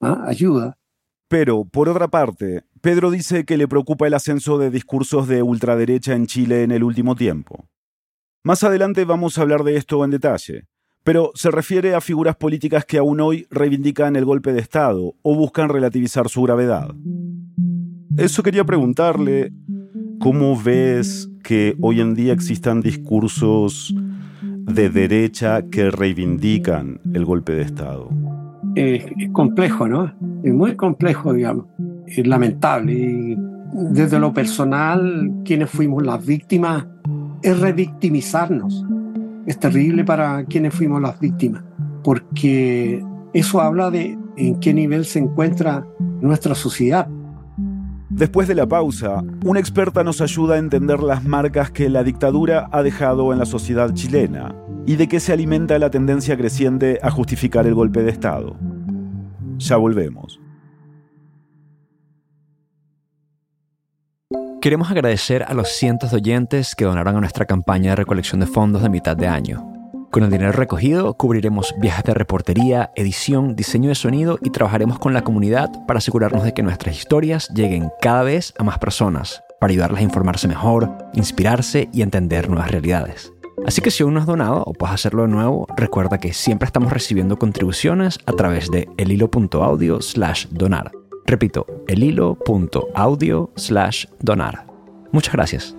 ¿ah? 0.00 0.24
ayuda. 0.26 0.78
Pero, 1.28 1.64
por 1.64 1.88
otra 1.88 2.08
parte, 2.08 2.62
Pedro 2.80 3.10
dice 3.10 3.44
que 3.44 3.56
le 3.56 3.66
preocupa 3.66 4.06
el 4.06 4.14
ascenso 4.14 4.58
de 4.58 4.70
discursos 4.70 5.26
de 5.26 5.42
ultraderecha 5.42 6.14
en 6.14 6.26
Chile 6.26 6.62
en 6.62 6.70
el 6.70 6.84
último 6.84 7.16
tiempo. 7.16 7.68
Más 8.44 8.62
adelante 8.62 9.04
vamos 9.04 9.36
a 9.36 9.42
hablar 9.42 9.64
de 9.64 9.76
esto 9.76 10.04
en 10.04 10.12
detalle, 10.12 10.68
pero 11.02 11.32
se 11.34 11.50
refiere 11.50 11.96
a 11.96 12.00
figuras 12.00 12.36
políticas 12.36 12.84
que 12.84 12.98
aún 12.98 13.20
hoy 13.20 13.46
reivindican 13.50 14.14
el 14.14 14.24
golpe 14.24 14.52
de 14.52 14.60
Estado 14.60 15.14
o 15.22 15.34
buscan 15.34 15.68
relativizar 15.68 16.28
su 16.28 16.42
gravedad. 16.42 16.94
Eso 18.16 18.44
quería 18.44 18.64
preguntarle, 18.64 19.52
¿cómo 20.20 20.60
ves 20.60 21.28
que 21.42 21.76
hoy 21.80 22.00
en 22.00 22.14
día 22.14 22.32
existan 22.32 22.80
discursos 22.80 23.92
de 24.42 24.90
derecha 24.90 25.68
que 25.68 25.90
reivindican 25.90 27.00
el 27.14 27.24
golpe 27.24 27.52
de 27.52 27.62
Estado? 27.62 28.08
Es, 28.76 29.30
complejo, 29.32 29.88
¿no? 29.88 30.12
Es 30.42 30.52
muy 30.52 30.76
complejo, 30.76 31.32
digamos. 31.32 31.66
Es 32.06 32.26
lamentable. 32.26 32.92
Y 32.92 33.36
desde 33.92 34.18
lo 34.18 34.32
personal, 34.32 35.32
quienes 35.44 35.70
fuimos 35.70 36.04
las 36.04 36.24
víctimas, 36.24 36.86
es 37.42 37.58
revictimizarnos. 37.58 38.84
Es 39.46 39.58
terrible 39.58 40.04
para 40.04 40.44
quienes 40.44 40.74
fuimos 40.74 41.00
las 41.00 41.18
víctimas, 41.20 41.62
porque 42.02 43.02
eso 43.32 43.60
habla 43.60 43.90
de 43.90 44.18
en 44.36 44.60
qué 44.60 44.74
nivel 44.74 45.04
se 45.04 45.20
encuentra 45.20 45.86
nuestra 46.20 46.54
sociedad. 46.54 47.08
Después 48.16 48.48
de 48.48 48.54
la 48.54 48.64
pausa, 48.64 49.22
una 49.44 49.60
experta 49.60 50.02
nos 50.02 50.22
ayuda 50.22 50.54
a 50.54 50.58
entender 50.58 51.00
las 51.00 51.22
marcas 51.24 51.70
que 51.70 51.90
la 51.90 52.02
dictadura 52.02 52.66
ha 52.72 52.82
dejado 52.82 53.30
en 53.30 53.38
la 53.38 53.44
sociedad 53.44 53.92
chilena 53.92 54.54
y 54.86 54.96
de 54.96 55.06
qué 55.06 55.20
se 55.20 55.34
alimenta 55.34 55.78
la 55.78 55.90
tendencia 55.90 56.34
creciente 56.34 56.98
a 57.02 57.10
justificar 57.10 57.66
el 57.66 57.74
golpe 57.74 58.02
de 58.02 58.10
Estado. 58.10 58.56
Ya 59.58 59.76
volvemos. 59.76 60.40
Queremos 64.62 64.90
agradecer 64.90 65.42
a 65.42 65.52
los 65.52 65.68
cientos 65.68 66.10
de 66.10 66.16
oyentes 66.16 66.74
que 66.74 66.86
donaron 66.86 67.16
a 67.16 67.20
nuestra 67.20 67.44
campaña 67.44 67.90
de 67.90 67.96
recolección 67.96 68.40
de 68.40 68.46
fondos 68.46 68.82
de 68.82 68.88
mitad 68.88 69.14
de 69.14 69.26
año. 69.26 69.75
Con 70.16 70.24
el 70.24 70.30
dinero 70.30 70.52
recogido 70.52 71.12
cubriremos 71.12 71.74
viajes 71.76 72.04
de 72.04 72.14
reportería, 72.14 72.90
edición, 72.96 73.54
diseño 73.54 73.90
de 73.90 73.94
sonido 73.94 74.38
y 74.40 74.48
trabajaremos 74.48 74.98
con 74.98 75.12
la 75.12 75.20
comunidad 75.20 75.70
para 75.86 75.98
asegurarnos 75.98 76.42
de 76.42 76.54
que 76.54 76.62
nuestras 76.62 76.96
historias 76.96 77.50
lleguen 77.50 77.90
cada 78.00 78.22
vez 78.22 78.54
a 78.56 78.64
más 78.64 78.78
personas, 78.78 79.42
para 79.60 79.72
ayudarlas 79.72 80.00
a 80.00 80.04
informarse 80.04 80.48
mejor, 80.48 80.90
inspirarse 81.12 81.90
y 81.92 82.00
entender 82.00 82.48
nuevas 82.48 82.70
realidades. 82.70 83.30
Así 83.66 83.82
que 83.82 83.90
si 83.90 84.04
aún 84.04 84.14
no 84.14 84.20
has 84.20 84.26
donado 84.26 84.62
o 84.64 84.72
puedes 84.72 84.94
hacerlo 84.94 85.20
de 85.20 85.28
nuevo, 85.28 85.66
recuerda 85.76 86.16
que 86.16 86.32
siempre 86.32 86.64
estamos 86.64 86.94
recibiendo 86.94 87.36
contribuciones 87.36 88.18
a 88.24 88.32
través 88.32 88.70
de 88.70 88.88
elhilo.audio 88.96 90.00
slash 90.00 90.46
donar. 90.46 90.92
Repito, 91.26 91.66
elhilo.audio 91.88 93.50
slash 93.54 94.06
donar. 94.22 94.66
Muchas 95.12 95.34
gracias. 95.34 95.76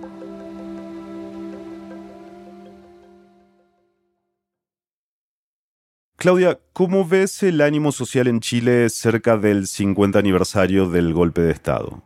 Claudia, 6.18 6.58
¿cómo 6.72 7.06
ves 7.06 7.42
el 7.42 7.60
ánimo 7.60 7.92
social 7.92 8.26
en 8.26 8.40
Chile 8.40 8.90
cerca 8.90 9.38
del 9.38 9.66
50 9.66 10.18
aniversario 10.18 10.90
del 10.90 11.14
golpe 11.14 11.40
de 11.40 11.52
Estado? 11.52 12.02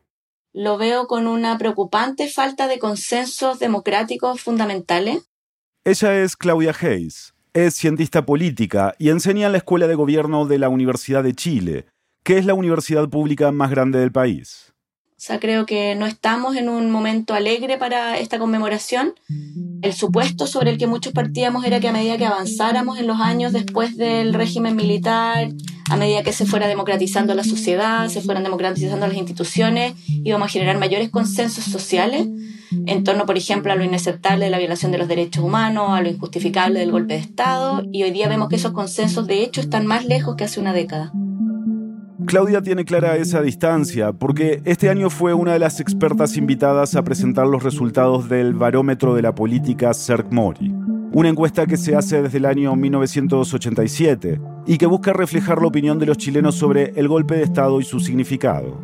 Lo 0.53 0.77
veo 0.77 1.07
con 1.07 1.27
una 1.27 1.57
preocupante 1.57 2.29
falta 2.29 2.69
de 2.69 2.79
consensos 2.79 3.59
democráticos 3.59 4.41
fundamentales 4.41 5.33
ella 5.85 6.23
es 6.23 6.37
Claudia 6.37 6.73
Hayes, 6.81 7.35
es 7.55 7.75
cientista 7.75 8.25
política 8.25 8.95
y 9.01 9.09
enseña 9.09 9.47
en 9.47 9.53
la 9.53 9.59
Escuela 9.59 9.89
de 9.89 9.97
Gobierno 9.97 10.47
de 10.47 10.59
la 10.59 10.69
Universidad 10.69 11.25
de 11.25 11.35
Chile, 11.35 11.87
que 12.23 12.39
es 12.39 12.47
la 12.47 12.55
universidad 12.55 13.09
pública 13.09 13.51
más 13.51 13.73
grande 13.73 13.99
del 13.99 14.13
país. 14.13 14.72
O 15.23 15.25
sea, 15.25 15.39
creo 15.39 15.67
que 15.67 15.95
no 15.95 16.07
estamos 16.07 16.57
en 16.57 16.69
un 16.69 16.91
momento 16.91 17.33
alegre 17.33 17.79
para 17.79 18.19
esta 18.19 18.41
conmemoración. 18.41 19.15
El 19.81 19.93
supuesto 19.93 20.49
sobre 20.49 20.73
el 20.73 20.79
que 20.79 20.89
muchos 20.89 21.13
partíamos 21.13 21.65
era 21.65 21.79
que 21.79 21.87
a 21.87 21.93
medida 21.93 22.19
que 22.19 22.27
avanzáramos 22.27 22.99
en 22.99 23.07
los 23.07 23.21
años 23.21 23.53
después 23.53 23.97
del 23.97 24.35
régimen 24.35 24.75
militar, 24.75 25.51
a 25.89 25.97
medida 25.97 26.25
que 26.25 26.33
se 26.33 26.45
fuera 26.45 26.67
democratizando 26.67 27.37
la 27.37 27.45
sociedad, 27.45 28.09
se 28.09 28.21
fueran 28.21 28.43
democratizando 28.43 29.07
las 29.07 29.17
instituciones, 29.17 29.95
íbamos 30.09 30.47
a 30.47 30.51
generar 30.51 30.77
mayores 30.77 31.09
consensos 31.11 31.67
sociales 31.67 32.27
en 32.87 33.05
torno, 33.05 33.25
por 33.25 33.39
ejemplo, 33.39 33.73
a 33.73 33.77
lo 33.77 33.85
inaceptable 33.85 34.47
de 34.47 34.51
la 34.51 34.59
violación 34.59 34.91
de 34.91 34.99
los 34.99 35.07
derechos 35.07 35.45
humanos, 35.45 35.91
a 35.91 36.01
lo 36.01 36.09
injustificable 36.09 36.81
del 36.81 36.91
golpe 36.91 37.15
de 37.15 37.21
Estado, 37.21 37.85
y 37.93 38.03
hoy 38.03 38.11
día 38.11 38.27
vemos 38.27 38.49
que 38.49 38.57
esos 38.57 38.73
consensos 38.73 39.29
de 39.29 39.45
hecho 39.45 39.61
están 39.61 39.87
más 39.87 40.05
lejos 40.05 40.35
que 40.35 40.43
hace 40.43 40.59
una 40.59 40.73
década. 40.73 41.13
Claudia 42.33 42.63
tiene 42.63 42.87
clara 42.87 43.19
esa 43.19 43.43
distancia 43.43 44.15
porque 44.15 44.63
este 44.65 44.89
año 44.89 45.11
fue 45.11 45.35
una 45.35 45.53
de 45.53 45.59
las 45.59 45.81
expertas 45.81 46.39
invitadas 46.39 46.97
a 46.97 47.05
presentar 47.05 47.47
los 47.47 47.63
resultados 47.63 48.31
del 48.31 48.55
Barómetro 48.55 49.15
de 49.15 49.21
la 49.21 49.35
Política 49.35 49.91
CERC-Mori, 49.91 50.73
una 51.13 51.29
encuesta 51.29 51.67
que 51.67 51.77
se 51.77 51.95
hace 51.95 52.23
desde 52.23 52.39
el 52.39 52.47
año 52.47 52.75
1987 52.75 54.41
y 54.67 54.79
que 54.79 54.87
busca 54.87 55.13
reflejar 55.13 55.61
la 55.61 55.69
opinión 55.69 55.99
de 55.99 56.07
los 56.07 56.17
chilenos 56.17 56.55
sobre 56.55 56.95
el 56.97 57.07
golpe 57.07 57.37
de 57.37 57.43
Estado 57.43 57.79
y 57.81 57.85
su 57.85 58.01
significado. 58.01 58.81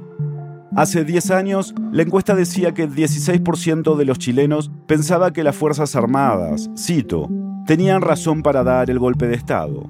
Hace 0.76 1.06
10 1.06 1.30
años, 1.30 1.74
la 1.90 2.02
encuesta 2.02 2.34
decía 2.34 2.74
que 2.74 2.82
el 2.82 2.94
16% 2.94 3.96
de 3.96 4.04
los 4.04 4.18
chilenos 4.18 4.70
pensaba 4.86 5.32
que 5.32 5.42
las 5.42 5.56
Fuerzas 5.56 5.96
Armadas, 5.96 6.68
cito, 6.76 7.30
tenían 7.66 8.02
razón 8.02 8.42
para 8.42 8.62
dar 8.62 8.90
el 8.90 8.98
golpe 8.98 9.26
de 9.26 9.36
Estado. 9.36 9.88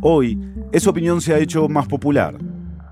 Hoy, 0.00 0.40
esa 0.72 0.90
opinión 0.90 1.20
se 1.20 1.34
ha 1.34 1.38
hecho 1.38 1.68
más 1.68 1.86
popular 1.86 2.36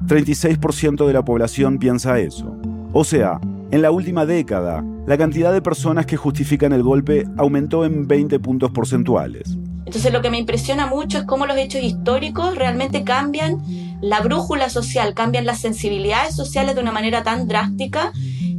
36% 0.06 1.06
de 1.06 1.12
la 1.12 1.24
población 1.24 1.78
piensa 1.78 2.18
eso. 2.18 2.56
O 2.92 3.04
sea, 3.04 3.40
en 3.70 3.82
la 3.82 3.90
última 3.90 4.26
década, 4.26 4.84
la 5.06 5.18
cantidad 5.18 5.52
de 5.52 5.62
personas 5.62 6.06
que 6.06 6.16
justifican 6.16 6.72
el 6.72 6.82
golpe 6.82 7.26
aumentó 7.36 7.84
en 7.84 8.06
20 8.06 8.38
puntos 8.38 8.70
porcentuales. 8.70 9.56
Entonces 9.86 10.12
lo 10.12 10.22
que 10.22 10.30
me 10.30 10.38
impresiona 10.38 10.86
mucho 10.86 11.18
es 11.18 11.24
cómo 11.24 11.46
los 11.46 11.56
hechos 11.56 11.82
históricos 11.82 12.56
realmente 12.56 13.04
cambian 13.04 13.62
la 14.00 14.20
brújula 14.20 14.68
social, 14.70 15.14
cambian 15.14 15.46
las 15.46 15.60
sensibilidades 15.60 16.34
sociales 16.34 16.74
de 16.74 16.82
una 16.82 16.92
manera 16.92 17.22
tan 17.22 17.48
drástica. 17.48 18.12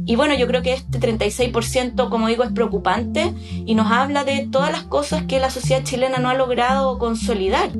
Y 0.06 0.14
bueno, 0.16 0.34
yo 0.34 0.46
creo 0.46 0.62
que 0.62 0.72
este 0.74 1.00
36%, 1.00 2.08
como 2.08 2.28
digo, 2.28 2.44
es 2.44 2.52
preocupante 2.52 3.32
y 3.64 3.74
nos 3.74 3.90
habla 3.90 4.24
de 4.24 4.48
todas 4.50 4.70
las 4.70 4.82
cosas 4.82 5.24
que 5.24 5.40
la 5.40 5.50
sociedad 5.50 5.82
chilena 5.82 6.18
no 6.18 6.28
ha 6.28 6.34
logrado 6.34 6.98
consolidar. 6.98 7.70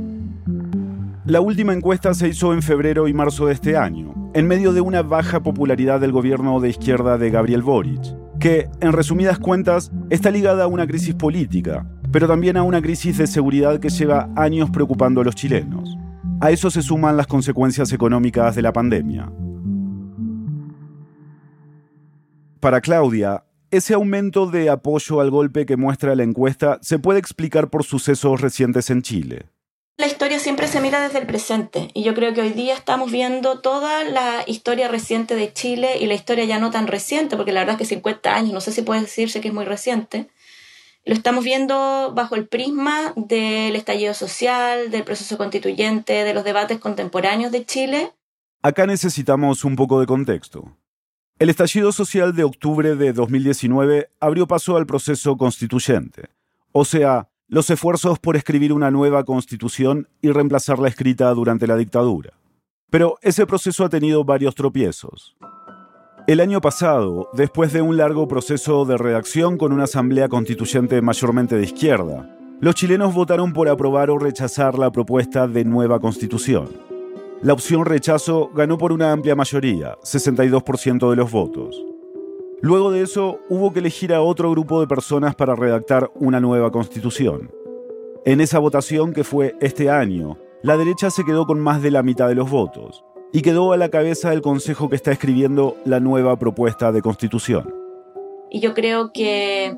La 1.26 1.40
última 1.40 1.72
encuesta 1.72 2.14
se 2.14 2.28
hizo 2.28 2.54
en 2.54 2.62
febrero 2.62 3.08
y 3.08 3.12
marzo 3.12 3.46
de 3.46 3.54
este 3.54 3.76
año, 3.76 4.30
en 4.32 4.46
medio 4.46 4.72
de 4.72 4.80
una 4.80 5.02
baja 5.02 5.42
popularidad 5.42 5.98
del 5.98 6.12
gobierno 6.12 6.60
de 6.60 6.68
izquierda 6.68 7.18
de 7.18 7.30
Gabriel 7.30 7.62
Boric, 7.62 8.00
que, 8.38 8.68
en 8.80 8.92
resumidas 8.92 9.40
cuentas, 9.40 9.90
está 10.08 10.30
ligada 10.30 10.62
a 10.62 10.66
una 10.68 10.86
crisis 10.86 11.16
política, 11.16 11.84
pero 12.12 12.28
también 12.28 12.56
a 12.56 12.62
una 12.62 12.80
crisis 12.80 13.18
de 13.18 13.26
seguridad 13.26 13.80
que 13.80 13.88
lleva 13.88 14.30
años 14.36 14.70
preocupando 14.70 15.20
a 15.20 15.24
los 15.24 15.34
chilenos. 15.34 15.98
A 16.40 16.52
eso 16.52 16.70
se 16.70 16.80
suman 16.80 17.16
las 17.16 17.26
consecuencias 17.26 17.92
económicas 17.92 18.54
de 18.54 18.62
la 18.62 18.72
pandemia. 18.72 19.28
Para 22.60 22.80
Claudia, 22.80 23.42
ese 23.72 23.94
aumento 23.94 24.46
de 24.46 24.70
apoyo 24.70 25.20
al 25.20 25.32
golpe 25.32 25.66
que 25.66 25.76
muestra 25.76 26.14
la 26.14 26.22
encuesta 26.22 26.78
se 26.82 27.00
puede 27.00 27.18
explicar 27.18 27.68
por 27.68 27.82
sucesos 27.82 28.40
recientes 28.40 28.90
en 28.90 29.02
Chile. 29.02 29.55
La 29.98 30.06
historia 30.06 30.38
siempre 30.38 30.68
se 30.68 30.82
mira 30.82 31.00
desde 31.00 31.20
el 31.20 31.26
presente 31.26 31.88
y 31.94 32.02
yo 32.02 32.14
creo 32.14 32.34
que 32.34 32.42
hoy 32.42 32.50
día 32.50 32.74
estamos 32.74 33.10
viendo 33.10 33.60
toda 33.60 34.04
la 34.04 34.44
historia 34.46 34.88
reciente 34.88 35.34
de 35.34 35.54
Chile 35.54 35.96
y 35.98 36.06
la 36.06 36.12
historia 36.12 36.44
ya 36.44 36.58
no 36.58 36.70
tan 36.70 36.86
reciente, 36.86 37.34
porque 37.34 37.52
la 37.52 37.60
verdad 37.60 37.76
es 37.80 37.88
que 37.88 37.94
50 37.94 38.34
años, 38.34 38.52
no 38.52 38.60
sé 38.60 38.72
si 38.72 38.82
puede 38.82 39.00
decirse 39.00 39.40
que 39.40 39.48
es 39.48 39.54
muy 39.54 39.64
reciente, 39.64 40.28
lo 41.06 41.14
estamos 41.14 41.44
viendo 41.44 42.12
bajo 42.14 42.34
el 42.34 42.46
prisma 42.46 43.14
del 43.16 43.74
estallido 43.74 44.12
social, 44.12 44.90
del 44.90 45.04
proceso 45.04 45.38
constituyente, 45.38 46.12
de 46.24 46.34
los 46.34 46.44
debates 46.44 46.78
contemporáneos 46.78 47.50
de 47.50 47.64
Chile. 47.64 48.12
Acá 48.60 48.86
necesitamos 48.86 49.64
un 49.64 49.76
poco 49.76 49.98
de 49.98 50.06
contexto. 50.06 50.76
El 51.38 51.48
estallido 51.48 51.90
social 51.92 52.34
de 52.34 52.44
octubre 52.44 52.96
de 52.96 53.14
2019 53.14 54.10
abrió 54.20 54.46
paso 54.46 54.76
al 54.76 54.84
proceso 54.84 55.38
constituyente, 55.38 56.28
o 56.72 56.84
sea, 56.84 57.30
los 57.48 57.70
esfuerzos 57.70 58.18
por 58.18 58.36
escribir 58.36 58.72
una 58.72 58.90
nueva 58.90 59.24
constitución 59.24 60.08
y 60.20 60.30
reemplazar 60.30 60.78
la 60.78 60.88
escrita 60.88 61.32
durante 61.32 61.66
la 61.66 61.76
dictadura. 61.76 62.32
Pero 62.90 63.18
ese 63.22 63.46
proceso 63.46 63.84
ha 63.84 63.88
tenido 63.88 64.24
varios 64.24 64.54
tropiezos. 64.54 65.36
El 66.26 66.40
año 66.40 66.60
pasado, 66.60 67.28
después 67.34 67.72
de 67.72 67.82
un 67.82 67.96
largo 67.96 68.26
proceso 68.26 68.84
de 68.84 68.96
redacción 68.96 69.58
con 69.58 69.72
una 69.72 69.84
asamblea 69.84 70.28
constituyente 70.28 71.00
mayormente 71.00 71.56
de 71.56 71.64
izquierda, 71.64 72.36
los 72.60 72.74
chilenos 72.74 73.14
votaron 73.14 73.52
por 73.52 73.68
aprobar 73.68 74.10
o 74.10 74.18
rechazar 74.18 74.76
la 74.76 74.90
propuesta 74.90 75.46
de 75.46 75.64
nueva 75.64 76.00
constitución. 76.00 76.68
La 77.42 77.52
opción 77.52 77.84
rechazo 77.84 78.50
ganó 78.54 78.76
por 78.76 78.92
una 78.92 79.12
amplia 79.12 79.36
mayoría, 79.36 79.96
62% 80.02 81.10
de 81.10 81.16
los 81.16 81.30
votos. 81.30 81.80
Luego 82.62 82.90
de 82.90 83.02
eso, 83.02 83.40
hubo 83.50 83.72
que 83.72 83.80
elegir 83.80 84.14
a 84.14 84.22
otro 84.22 84.50
grupo 84.50 84.80
de 84.80 84.86
personas 84.86 85.34
para 85.34 85.54
redactar 85.54 86.10
una 86.14 86.40
nueva 86.40 86.70
constitución. 86.70 87.50
En 88.24 88.40
esa 88.40 88.58
votación 88.58 89.12
que 89.12 89.24
fue 89.24 89.54
este 89.60 89.90
año, 89.90 90.38
la 90.62 90.78
derecha 90.78 91.10
se 91.10 91.24
quedó 91.24 91.46
con 91.46 91.60
más 91.60 91.82
de 91.82 91.90
la 91.90 92.02
mitad 92.02 92.28
de 92.28 92.34
los 92.34 92.50
votos 92.50 93.04
y 93.32 93.42
quedó 93.42 93.72
a 93.72 93.76
la 93.76 93.90
cabeza 93.90 94.30
del 94.30 94.40
Consejo 94.40 94.88
que 94.88 94.96
está 94.96 95.12
escribiendo 95.12 95.76
la 95.84 96.00
nueva 96.00 96.38
propuesta 96.38 96.92
de 96.92 97.02
constitución. 97.02 97.74
Y 98.50 98.60
yo 98.60 98.72
creo 98.72 99.12
que 99.12 99.76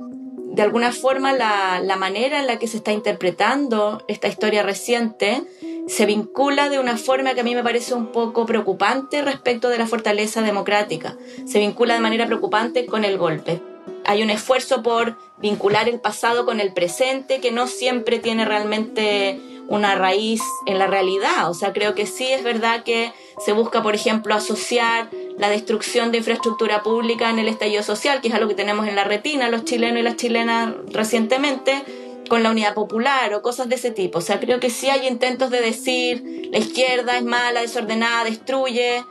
de 0.51 0.63
alguna 0.63 0.93
forma 0.93 1.33
la, 1.33 1.81
la 1.81 1.97
manera 1.97 2.41
en 2.41 2.47
la 2.47 2.59
que 2.59 2.67
se 2.67 2.79
está 2.79 2.93
interpretando 2.93 4.03
esta 4.09 4.29
historia 4.29 4.63
reciente 4.63 5.43
se 5.89 6.07
vincula 6.07 6.69
de 6.69 6.79
una 6.79 6.97
forma 6.97 7.35
que 7.35 7.41
a 7.41 7.45
mí 7.45 7.55
me 7.55 7.63
parece 7.63 7.95
un 7.95 8.13
poco 8.13 8.47
preocupante 8.47 9.23
respecto 9.23 9.69
de 9.69 9.79
la 9.79 9.87
fortaleza 9.87 10.43
democrática. 10.43 11.17
Se 11.47 11.59
vincula 11.59 11.95
de 11.95 12.01
manera 12.01 12.27
preocupante 12.27 12.87
con 12.87 13.05
el 13.05 13.17
golpe. 13.19 13.63
Hay 14.05 14.23
un 14.23 14.31
esfuerzo 14.31 14.83
por 14.83 15.17
vincular 15.39 15.89
el 15.89 16.01
pasado 16.01 16.45
con 16.45 16.61
el 16.61 16.73
presente 16.73 17.41
que 17.41 17.53
no 17.53 17.67
siempre 17.67 18.19
tiene 18.19 18.45
realmente 18.45 19.41
una 19.69 19.95
raíz 19.95 20.43
en 20.67 20.79
la 20.79 20.87
realidad. 20.87 21.51
O 21.51 21.55
sea, 21.55 21.73
creo 21.73 21.95
que 21.95 22.07
sí 22.07 22.27
es 22.27 22.43
verdad 22.43 22.83
que 22.83 23.13
se 23.45 23.53
busca, 23.53 23.83
por 23.83 23.95
ejemplo, 23.95 24.35
asociar 24.35 25.11
la 25.37 25.51
destrucción 25.51 26.11
de 26.11 26.19
infraestructura 26.19 26.83
pública 26.83 27.31
en 27.31 27.39
el 27.39 27.49
estallido 27.49 27.83
social, 27.83 28.21
que 28.21 28.29
es 28.29 28.35
algo 28.35 28.49
que 28.49 28.55
tenemos 28.55 28.89
en 28.89 28.97
la 28.97 29.05
retina 29.05 29.51
los 29.51 29.65
chilenos 29.65 30.01
y 30.01 30.03
las 30.03 30.17
chilenas 30.17 30.75
recientemente, 30.91 31.85
con 32.29 32.43
la 32.43 32.51
unidad 32.51 32.75
popular 32.75 33.33
o 33.35 33.43
cosas 33.43 33.69
de 33.69 33.77
ese 33.77 33.91
tipo. 33.91 34.19
O 34.19 34.23
sea, 34.23 34.41
creo 34.41 34.61
que 34.61 34.71
sí 34.71 34.89
hay 34.89 35.07
intentos 35.07 35.51
de 35.51 35.61
decir 35.61 36.49
la 36.51 36.59
izquierda 36.59 37.17
es 37.17 37.25
mala, 37.25 37.61
desordenada, 37.61 38.25
destruye 38.25 39.05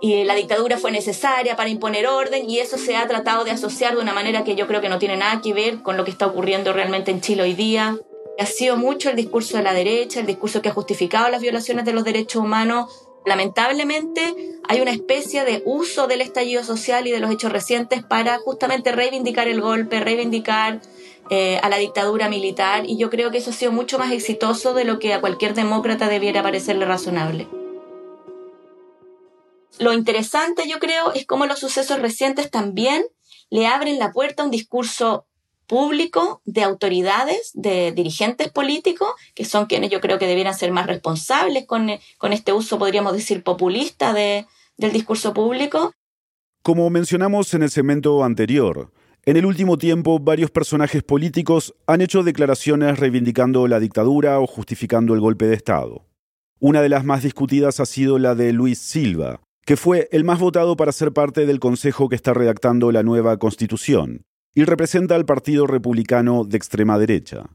y 0.00 0.24
la 0.24 0.34
dictadura 0.34 0.76
fue 0.76 0.92
necesaria 0.92 1.56
para 1.56 1.70
imponer 1.70 2.06
orden 2.06 2.48
y 2.48 2.58
eso 2.58 2.76
se 2.76 2.96
ha 2.96 3.06
tratado 3.06 3.44
de 3.44 3.50
asociar 3.50 3.94
de 3.94 4.02
una 4.02 4.12
manera 4.12 4.44
que 4.44 4.54
yo 4.54 4.66
creo 4.66 4.80
que 4.80 4.88
no 4.88 4.98
tiene 4.98 5.16
nada 5.16 5.40
que 5.40 5.54
ver 5.54 5.82
con 5.82 5.96
lo 5.96 6.04
que 6.04 6.10
está 6.10 6.26
ocurriendo 6.26 6.72
realmente 6.72 7.10
en 7.10 7.20
Chile 7.20 7.42
hoy 7.42 7.54
día. 7.54 7.98
Ha 8.38 8.46
sido 8.46 8.76
mucho 8.76 9.08
el 9.08 9.16
discurso 9.16 9.56
de 9.56 9.62
la 9.62 9.72
derecha, 9.72 10.20
el 10.20 10.26
discurso 10.26 10.60
que 10.60 10.68
ha 10.68 10.74
justificado 10.74 11.30
las 11.30 11.40
violaciones 11.40 11.86
de 11.86 11.94
los 11.94 12.04
derechos 12.04 12.42
humanos. 12.42 13.08
Lamentablemente 13.24 14.34
hay 14.68 14.80
una 14.82 14.90
especie 14.90 15.44
de 15.44 15.62
uso 15.64 16.06
del 16.06 16.20
estallido 16.20 16.62
social 16.62 17.06
y 17.06 17.10
de 17.10 17.18
los 17.18 17.30
hechos 17.30 17.50
recientes 17.50 18.04
para 18.04 18.38
justamente 18.38 18.92
reivindicar 18.92 19.48
el 19.48 19.62
golpe, 19.62 20.00
reivindicar 20.00 20.82
eh, 21.30 21.58
a 21.62 21.70
la 21.70 21.78
dictadura 21.78 22.28
militar 22.28 22.84
y 22.86 22.98
yo 22.98 23.08
creo 23.08 23.30
que 23.30 23.38
eso 23.38 23.50
ha 23.50 23.54
sido 23.54 23.72
mucho 23.72 23.98
más 23.98 24.12
exitoso 24.12 24.74
de 24.74 24.84
lo 24.84 24.98
que 24.98 25.14
a 25.14 25.20
cualquier 25.20 25.54
demócrata 25.54 26.08
debiera 26.08 26.42
parecerle 26.42 26.84
razonable. 26.84 27.48
Lo 29.78 29.92
interesante 29.92 30.68
yo 30.68 30.78
creo 30.78 31.12
es 31.12 31.26
cómo 31.26 31.46
los 31.46 31.58
sucesos 31.58 32.00
recientes 32.00 32.50
también 32.50 33.04
le 33.50 33.66
abren 33.66 33.98
la 33.98 34.12
puerta 34.12 34.42
a 34.42 34.46
un 34.46 34.50
discurso 34.50 35.26
público 35.66 36.40
de 36.44 36.62
autoridades, 36.62 37.50
de 37.54 37.92
dirigentes 37.92 38.50
políticos, 38.50 39.08
que 39.34 39.44
son 39.44 39.66
quienes 39.66 39.90
yo 39.90 40.00
creo 40.00 40.18
que 40.18 40.26
debieran 40.26 40.54
ser 40.54 40.70
más 40.70 40.86
responsables 40.86 41.66
con, 41.66 41.90
con 42.18 42.32
este 42.32 42.52
uso, 42.52 42.78
podríamos 42.78 43.12
decir, 43.12 43.42
populista 43.42 44.12
de, 44.12 44.46
del 44.76 44.92
discurso 44.92 45.34
público. 45.34 45.92
Como 46.62 46.88
mencionamos 46.90 47.52
en 47.54 47.62
el 47.62 47.70
segmento 47.70 48.24
anterior, 48.24 48.92
en 49.24 49.36
el 49.36 49.44
último 49.44 49.76
tiempo, 49.76 50.20
varios 50.20 50.50
personajes 50.50 51.02
políticos 51.02 51.74
han 51.86 52.00
hecho 52.00 52.22
declaraciones 52.22 52.98
reivindicando 52.98 53.66
la 53.66 53.80
dictadura 53.80 54.38
o 54.38 54.46
justificando 54.46 55.14
el 55.14 55.20
golpe 55.20 55.46
de 55.46 55.54
Estado. 55.54 56.06
Una 56.60 56.80
de 56.80 56.88
las 56.88 57.04
más 57.04 57.24
discutidas 57.24 57.80
ha 57.80 57.86
sido 57.86 58.18
la 58.18 58.34
de 58.34 58.52
Luis 58.52 58.78
Silva, 58.78 59.40
que 59.66 59.76
fue 59.76 60.08
el 60.12 60.22
más 60.22 60.38
votado 60.38 60.76
para 60.76 60.92
ser 60.92 61.12
parte 61.12 61.44
del 61.44 61.58
Consejo 61.58 62.08
que 62.08 62.14
está 62.14 62.32
redactando 62.32 62.92
la 62.92 63.02
nueva 63.02 63.36
Constitución, 63.36 64.24
y 64.54 64.62
representa 64.62 65.16
al 65.16 65.26
Partido 65.26 65.66
Republicano 65.66 66.44
de 66.44 66.56
extrema 66.56 66.96
derecha. 67.00 67.50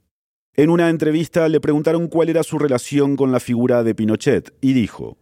En 0.54 0.70
una 0.70 0.90
entrevista 0.90 1.48
le 1.48 1.62
preguntaron 1.62 2.10
cuál 2.10 2.28
era 2.28 2.44
su 2.44 2.60
relación 2.60 3.16
con 3.16 3.32
la 3.32 3.40
figura 3.40 3.82
de 3.84 3.96
Pinochet, 3.96 4.54
y 4.60 4.74
dijo, 4.74 5.18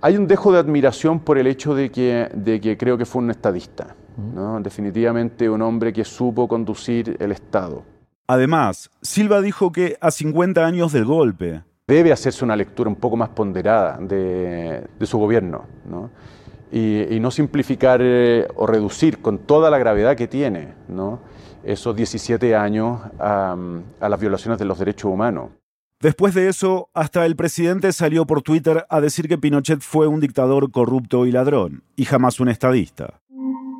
Hay 0.00 0.16
un 0.16 0.26
dejo 0.26 0.52
de 0.52 0.58
admiración 0.58 1.20
por 1.20 1.38
el 1.38 1.46
hecho 1.46 1.76
de 1.76 1.92
que, 1.92 2.28
de 2.34 2.60
que 2.60 2.76
creo 2.76 2.98
que 2.98 3.06
fue 3.06 3.22
un 3.22 3.30
estadista, 3.30 3.94
¿no? 4.16 4.60
definitivamente 4.60 5.48
un 5.48 5.62
hombre 5.62 5.92
que 5.92 6.04
supo 6.04 6.48
conducir 6.48 7.16
el 7.20 7.30
Estado. 7.30 7.84
Además, 8.26 8.90
Silva 9.00 9.42
dijo 9.42 9.70
que 9.70 9.96
a 10.00 10.10
50 10.10 10.66
años 10.66 10.92
del 10.92 11.04
golpe... 11.04 11.62
Debe 11.92 12.10
hacerse 12.10 12.42
una 12.42 12.56
lectura 12.56 12.88
un 12.88 12.96
poco 12.96 13.18
más 13.18 13.28
ponderada 13.28 13.98
de, 14.00 14.82
su 15.02 15.18
gobierno 15.18 15.66
¿no? 15.84 16.08
Y, 16.72 17.20
no 17.20 17.30
simplificar 17.30 18.00
eh, 18.02 18.48
o 18.56 18.66
reducir 18.66 19.18
con 19.18 19.40
toda 19.40 19.68
la 19.68 19.76
gravedad 19.76 20.16
que 20.16 20.26
tiene 20.26 20.68
esos 21.64 21.94
17 21.94 22.56
años 22.56 22.98
a 23.18 23.54
las 24.00 24.18
violaciones 24.18 24.58
de 24.58 24.64
los 24.64 24.78
derechos 24.78 25.12
humanos. 25.12 25.50
Después 26.00 26.32
de 26.32 26.48
eso, 26.48 26.88
hasta 26.94 27.26
el 27.26 27.36
presidente 27.36 27.92
salió 27.92 28.26
por 28.26 28.40
Twitter 28.40 28.86
a 28.88 29.02
decir 29.02 29.28
que 29.28 29.36
Pinochet 29.36 29.82
fue 29.82 30.06
un 30.06 30.20
dictador 30.20 30.70
corrupto 30.70 31.26
y 31.26 31.30
ladrón, 31.30 31.84
y 31.94 32.06
jamás 32.06 32.40
un 32.40 32.48
estadista. 32.48 33.20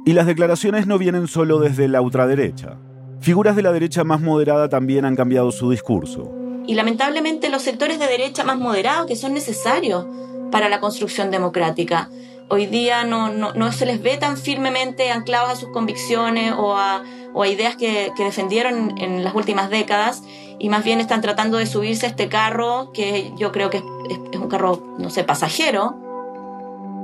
Y 0.05 0.13
las 0.13 0.27
declaraciones 0.27 0.87
no 0.87 0.99
vienen 0.99 1.29
solo 1.29 1.61
desde 1.61 1.89
la 1.89 2.03
ultraderecha. 2.03 2.77
Figuras 3.21 3.57
de 3.57 3.63
la 3.63 3.73
derecha 3.73 4.05
más 4.05 4.21
moderada 4.21 4.69
también 4.69 5.07
han 5.07 5.17
cambiado 5.17 5.51
su 5.51 5.71
discurso. 5.71 6.42
Y 6.67 6.75
lamentablemente 6.75 7.51
los 7.51 7.63
sectores 7.63 7.99
de 7.99 8.07
derecha 8.07 8.45
más 8.45 8.59
moderados 8.59 9.07
que 9.07 9.17
son 9.17 9.35
necesarios 9.35 10.07
para 10.51 10.69
la 10.69 10.81
construcción 10.81 11.31
democrática. 11.31 12.09
Hoy 12.49 12.67
día 12.67 13.05
no, 13.05 13.73
se 13.73 13.87
les 13.87 14.03
ve 14.03 14.19
tan 14.19 14.37
firmemente 14.37 15.11
anclados 15.11 15.51
a 15.51 15.57
sus 15.57 15.71
convicciones 15.71 16.53
o 16.57 16.77
a, 16.77 17.03
ideas 17.47 17.77
que, 17.77 18.13
defendieron 18.19 18.99
en 18.99 19.25
las 19.25 19.35
últimas 19.35 19.71
décadas 19.71 20.23
y 20.59 20.69
más 20.69 20.85
bien 20.85 21.01
están 21.01 21.23
tratando 21.23 21.57
de 21.57 21.67
subirse 21.67 22.07
a 22.07 22.11
este 22.11 22.29
carro 22.29 22.93
que 22.93 23.33
yo 23.37 23.51
creo 23.53 23.71
que 23.71 23.79
es, 23.79 24.39
un 24.39 24.49
carro, 24.49 24.97
no 24.99 25.09
sé, 25.11 25.25
pasajero. 25.25 25.97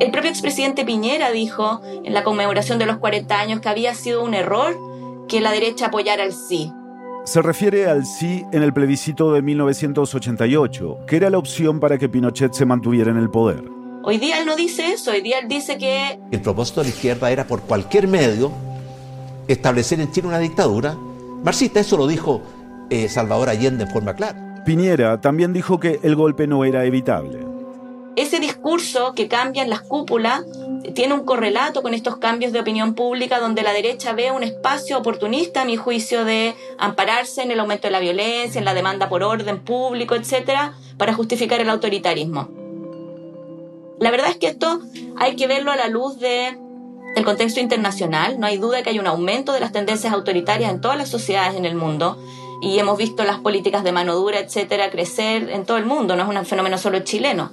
El 0.01 0.11
propio 0.11 0.31
expresidente 0.31 0.85
Piñera 0.85 1.33
dijo 1.33 1.81
en 2.05 2.13
la 2.15 2.23
conmemoración 2.23 2.79
de 2.79 2.87
los 2.87 2.99
40 2.99 3.41
años 3.41 3.61
que 3.61 3.69
había 3.69 3.95
sido 3.95 4.23
un 4.23 4.35
error 4.35 4.77
que 5.29 5.41
la 5.41 5.51
derecha 5.51 5.87
apoyara 5.87 6.25
el 6.25 6.35
sí. 6.35 6.73
Se 7.29 7.43
refiere 7.43 7.85
al 7.85 8.07
sí 8.07 8.47
en 8.53 8.63
el 8.63 8.73
plebiscito 8.73 9.35
de 9.35 9.43
1988, 9.43 11.01
que 11.07 11.17
era 11.17 11.29
la 11.29 11.37
opción 11.37 11.79
para 11.79 11.99
que 11.99 12.09
Pinochet 12.09 12.55
se 12.55 12.65
mantuviera 12.65 13.11
en 13.11 13.19
el 13.19 13.29
poder. 13.29 13.65
Hoy 14.03 14.17
día 14.17 14.41
él 14.41 14.47
no 14.47 14.57
dice 14.57 14.95
eso, 14.95 15.11
hoy 15.11 15.21
día 15.21 15.39
él 15.41 15.47
dice 15.47 15.77
que... 15.77 16.19
El 16.31 16.41
propósito 16.41 16.81
de 16.81 16.89
la 16.89 16.95
izquierda 16.95 17.31
era 17.31 17.47
por 17.47 17.61
cualquier 17.61 18.09
medio 18.09 18.51
establecer 19.47 20.01
en 20.01 20.11
Chile 20.11 20.29
una 20.29 20.39
dictadura 20.39 20.95
marxista, 21.45 21.81
eso 21.81 21.99
lo 21.99 22.07
dijo 22.07 22.41
eh, 22.89 23.11
Salvador 23.11 23.51
Allende 23.51 23.85
en 23.85 23.91
forma 23.91 24.15
clara. 24.15 24.65
Piñera 24.65 25.21
también 25.21 25.53
dijo 25.53 25.79
que 25.79 26.01
el 26.03 26.17
golpe 26.17 26.47
no 26.47 26.65
era 26.65 26.87
evitable. 26.87 27.41
Ese 28.17 28.41
discurso 28.41 29.13
que 29.15 29.29
cambia 29.29 29.63
en 29.63 29.69
las 29.69 29.83
cúpulas 29.83 30.47
tiene 30.95 31.15
un 31.15 31.25
correlato 31.25 31.83
con 31.83 31.95
estos 31.95 32.19
cambios 32.19 32.53
de 32.53 32.61
opinión 32.61 32.95
pública 32.95 33.41
donde 33.41 33.63
la 33.63 33.73
derecha 33.73 34.13
ve 34.13 34.31
un 34.31 34.43
espacio 34.43 34.99
oportunista, 34.99 35.63
a 35.63 35.65
mi 35.65 35.77
juicio, 35.77 36.25
de 36.25 36.55
ampararse 36.79 37.43
en 37.43 37.51
el 37.51 37.61
aumento 37.61 37.89
de 37.89 37.93
la 37.93 38.01
violencia, 38.01 38.59
en 38.59 38.65
la 38.65 38.75
demanda 38.75 39.09
por 39.09 39.23
orden 39.23 39.61
público, 39.65 40.15
etcétera, 40.15 40.75
para 40.97 41.15
justificar 41.15 41.61
el 41.61 41.71
autoritarismo. 41.71 42.49
La 43.99 44.11
verdad 44.11 44.31
es 44.31 44.37
que 44.37 44.47
esto 44.47 44.81
hay 45.17 45.37
que 45.37 45.47
verlo 45.47 45.73
a 45.73 45.77
la 45.77 45.89
luz 45.89 46.19
de 46.19 46.57
el 47.17 47.25
contexto 47.25 47.61
internacional. 47.61 48.39
No 48.39 48.47
hay 48.47 48.59
duda 48.59 48.83
que 48.83 48.91
hay 48.91 48.99
un 48.99 49.07
aumento 49.07 49.53
de 49.53 49.61
las 49.61 49.73
tendencias 49.73 50.13
autoritarias 50.13 50.71
en 50.71 50.81
todas 50.81 50.97
las 50.97 51.09
sociedades 51.09 51.57
en 51.57 51.65
el 51.65 51.75
mundo 51.75 52.19
y 52.61 52.79
hemos 52.79 52.99
visto 52.99 53.25
las 53.25 53.39
políticas 53.39 53.85
de 53.85 53.93
mano 53.93 54.15
dura, 54.15 54.39
etcétera, 54.39 54.91
crecer 54.91 55.51
en 55.51 55.65
todo 55.65 55.77
el 55.77 55.87
mundo, 55.87 56.17
no 56.17 56.31
es 56.31 56.39
un 56.39 56.47
fenómeno 56.47 56.79
solo 56.79 57.01
chileno. 57.01 57.51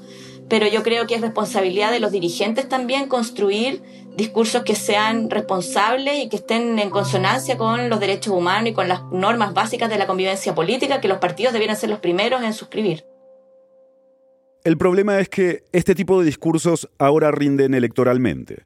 Pero 0.50 0.68
yo 0.68 0.84
creo 0.84 1.08
que 1.08 1.16
es 1.16 1.22
responsabilidad 1.22 1.92
de 1.92 2.00
los 2.00 2.12
dirigentes 2.12 2.70
también 2.70 3.08
construir 3.08 3.82
discursos 4.16 4.64
que 4.64 4.76
sean 4.76 5.30
responsables 5.30 6.24
y 6.24 6.30
que 6.30 6.38
estén 6.38 6.80
en 6.80 6.90
consonancia 6.90 7.58
con 7.58 7.90
los 7.90 8.00
derechos 8.00 8.34
humanos 8.34 8.70
y 8.70 8.74
con 8.74 8.88
las 8.88 9.04
normas 9.12 9.54
básicas 9.54 9.90
de 9.90 9.98
la 9.98 10.08
convivencia 10.08 10.56
política 10.56 11.02
que 11.02 11.08
los 11.08 11.18
partidos 11.18 11.54
debieran 11.54 11.76
ser 11.76 11.90
los 11.90 12.00
primeros 12.00 12.44
en 12.44 12.54
suscribir. 12.54 13.06
El 14.64 14.78
problema 14.78 15.20
es 15.20 15.30
que 15.30 15.64
este 15.72 15.94
tipo 15.94 16.20
de 16.20 16.26
discursos 16.26 16.90
ahora 16.98 17.32
rinden 17.32 17.74
electoralmente. 17.74 18.64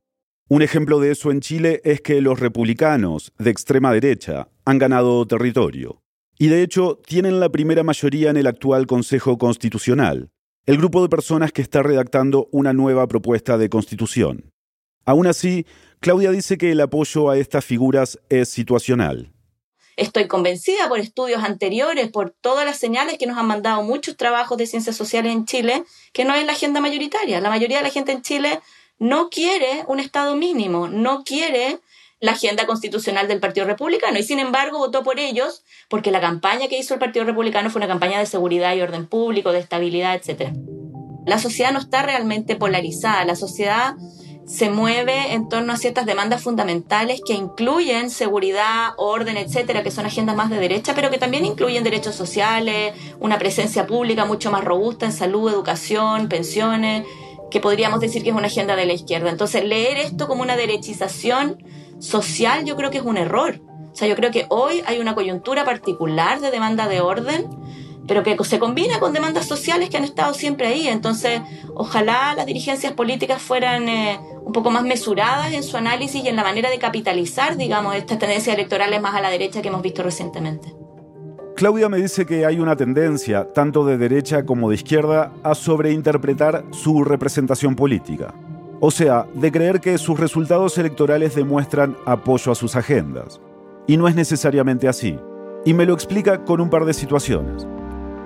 Un 0.47 0.61
ejemplo 0.61 0.99
de 0.99 1.11
eso 1.11 1.29
en 1.29 1.41
Chile 1.41 1.81
es 1.83 2.01
que 2.01 2.21
los 2.21 2.39
republicanos 2.39 3.33
de 3.37 3.51
extrema 3.51 3.91
derecha 3.93 4.47
han 4.65 4.77
ganado 4.77 5.27
territorio 5.27 6.01
y 6.39 6.47
de 6.47 6.63
hecho 6.63 6.99
tienen 7.05 7.39
la 7.39 7.49
primera 7.49 7.83
mayoría 7.83 8.29
en 8.29 8.37
el 8.37 8.47
actual 8.47 8.87
Consejo 8.87 9.37
Constitucional, 9.37 10.31
el 10.69 10.77
grupo 10.77 11.01
de 11.01 11.09
personas 11.09 11.51
que 11.51 11.63
está 11.63 11.81
redactando 11.81 12.47
una 12.51 12.73
nueva 12.73 13.07
propuesta 13.07 13.57
de 13.57 13.69
constitución. 13.69 14.53
Aún 15.03 15.25
así, 15.25 15.65
Claudia 15.99 16.29
dice 16.29 16.59
que 16.59 16.71
el 16.71 16.79
apoyo 16.79 17.31
a 17.31 17.39
estas 17.39 17.65
figuras 17.65 18.19
es 18.29 18.49
situacional. 18.49 19.33
Estoy 19.97 20.27
convencida 20.27 20.87
por 20.87 20.99
estudios 20.99 21.43
anteriores, 21.43 22.11
por 22.11 22.35
todas 22.39 22.67
las 22.67 22.77
señales 22.77 23.17
que 23.17 23.25
nos 23.25 23.39
han 23.39 23.47
mandado 23.47 23.81
muchos 23.81 24.15
trabajos 24.15 24.59
de 24.59 24.67
ciencias 24.67 24.95
sociales 24.95 25.33
en 25.33 25.45
Chile, 25.45 25.85
que 26.13 26.23
no 26.23 26.35
es 26.35 26.45
la 26.45 26.51
agenda 26.51 26.81
mayoritaria. 26.81 27.41
La 27.41 27.49
mayoría 27.49 27.77
de 27.77 27.83
la 27.85 27.89
gente 27.89 28.11
en 28.11 28.21
Chile 28.21 28.59
no 28.99 29.31
quiere 29.31 29.85
un 29.87 29.99
Estado 29.99 30.35
mínimo, 30.35 30.87
no 30.87 31.23
quiere 31.23 31.79
la 32.19 32.31
agenda 32.33 32.65
constitucional 32.65 33.27
del 33.27 33.39
Partido 33.39 33.65
Republicano 33.65 34.19
y 34.19 34.23
sin 34.23 34.39
embargo 34.39 34.77
votó 34.77 35.03
por 35.03 35.19
ellos 35.19 35.63
porque 35.87 36.11
la 36.11 36.19
campaña 36.19 36.67
que 36.67 36.77
hizo 36.77 36.93
el 36.93 36.99
Partido 36.99 37.25
Republicano 37.25 37.69
fue 37.69 37.79
una 37.79 37.87
campaña 37.87 38.19
de 38.19 38.25
seguridad 38.25 38.75
y 38.75 38.81
orden 38.81 39.07
público, 39.07 39.51
de 39.51 39.59
estabilidad, 39.59 40.15
etc. 40.15 40.51
La 41.25 41.39
sociedad 41.39 41.71
no 41.71 41.79
está 41.79 42.01
realmente 42.01 42.55
polarizada, 42.55 43.23
la 43.23 43.35
sociedad 43.35 43.95
se 44.45 44.71
mueve 44.71 45.33
en 45.33 45.47
torno 45.47 45.73
a 45.73 45.77
ciertas 45.77 46.07
demandas 46.07 46.41
fundamentales 46.41 47.21
que 47.25 47.33
incluyen 47.33 48.09
seguridad, 48.09 48.93
orden, 48.97 49.37
etcétera, 49.37 49.83
que 49.83 49.91
son 49.91 50.07
agendas 50.07 50.35
más 50.35 50.49
de 50.49 50.57
derecha, 50.57 50.95
pero 50.95 51.11
que 51.11 51.19
también 51.19 51.45
incluyen 51.45 51.83
derechos 51.83 52.15
sociales, 52.15 52.95
una 53.19 53.37
presencia 53.37 53.85
pública 53.85 54.25
mucho 54.25 54.49
más 54.49 54.63
robusta 54.63 55.05
en 55.05 55.11
salud, 55.11 55.51
educación, 55.51 56.29
pensiones, 56.29 57.05
que 57.51 57.59
podríamos 57.59 57.99
decir 57.99 58.23
que 58.23 58.31
es 58.31 58.35
una 58.35 58.47
agenda 58.47 58.75
de 58.75 58.87
la 58.87 58.93
izquierda. 58.93 59.29
Entonces, 59.29 59.63
leer 59.63 59.97
esto 59.97 60.27
como 60.27 60.41
una 60.41 60.57
derechización 60.57 61.63
social 61.99 62.65
yo 62.65 62.75
creo 62.75 62.89
que 62.89 62.97
es 62.97 63.03
un 63.03 63.17
error. 63.17 63.61
O 63.91 63.95
sea, 63.95 64.07
yo 64.07 64.15
creo 64.15 64.31
que 64.31 64.45
hoy 64.49 64.81
hay 64.85 64.99
una 64.99 65.15
coyuntura 65.15 65.65
particular 65.65 66.39
de 66.39 66.51
demanda 66.51 66.87
de 66.87 67.01
orden, 67.01 67.47
pero 68.07 68.23
que 68.23 68.35
se 68.43 68.59
combina 68.59 68.99
con 68.99 69.13
demandas 69.13 69.45
sociales 69.45 69.89
que 69.89 69.97
han 69.97 70.03
estado 70.03 70.33
siempre 70.33 70.67
ahí. 70.67 70.87
Entonces, 70.87 71.41
ojalá 71.75 72.33
las 72.35 72.45
dirigencias 72.45 72.93
políticas 72.93 73.41
fueran 73.41 73.87
eh, 73.87 74.19
un 74.43 74.51
poco 74.51 74.71
más 74.71 74.83
mesuradas 74.83 75.53
en 75.53 75.63
su 75.63 75.77
análisis 75.77 76.23
y 76.23 76.27
en 76.27 76.35
la 76.35 76.43
manera 76.43 76.69
de 76.69 76.79
capitalizar, 76.79 77.55
digamos, 77.57 77.95
estas 77.95 78.19
tendencias 78.19 78.55
electorales 78.55 79.01
más 79.01 79.15
a 79.15 79.21
la 79.21 79.29
derecha 79.29 79.61
que 79.61 79.67
hemos 79.67 79.81
visto 79.81 80.01
recientemente. 80.01 80.73
Claudia 81.55 81.89
me 81.89 81.97
dice 81.97 82.25
que 82.25 82.45
hay 82.45 82.59
una 82.59 82.77
tendencia, 82.77 83.51
tanto 83.53 83.85
de 83.85 83.97
derecha 83.97 84.45
como 84.45 84.69
de 84.69 84.75
izquierda, 84.75 85.33
a 85.43 85.55
sobreinterpretar 85.55 86.63
su 86.71 87.03
representación 87.03 87.75
política. 87.75 88.33
O 88.81 88.91
sea, 88.91 89.27
de 89.33 89.51
creer 89.51 89.81
que 89.81 89.97
sus 89.97 90.17
resultados 90.17 90.77
electorales 90.77 91.35
demuestran 91.35 91.97
apoyo 92.05 92.51
a 92.51 92.55
sus 92.55 92.77
agendas. 92.77 93.41
Y 93.87 93.97
no 93.97 94.07
es 94.07 94.15
necesariamente 94.15 94.87
así. 94.87 95.17
Y 95.65 95.73
me 95.73 95.85
lo 95.85 95.93
explica 95.93 96.45
con 96.45 96.61
un 96.61 96.69
par 96.69 96.85
de 96.85 96.93
situaciones. 96.93 97.67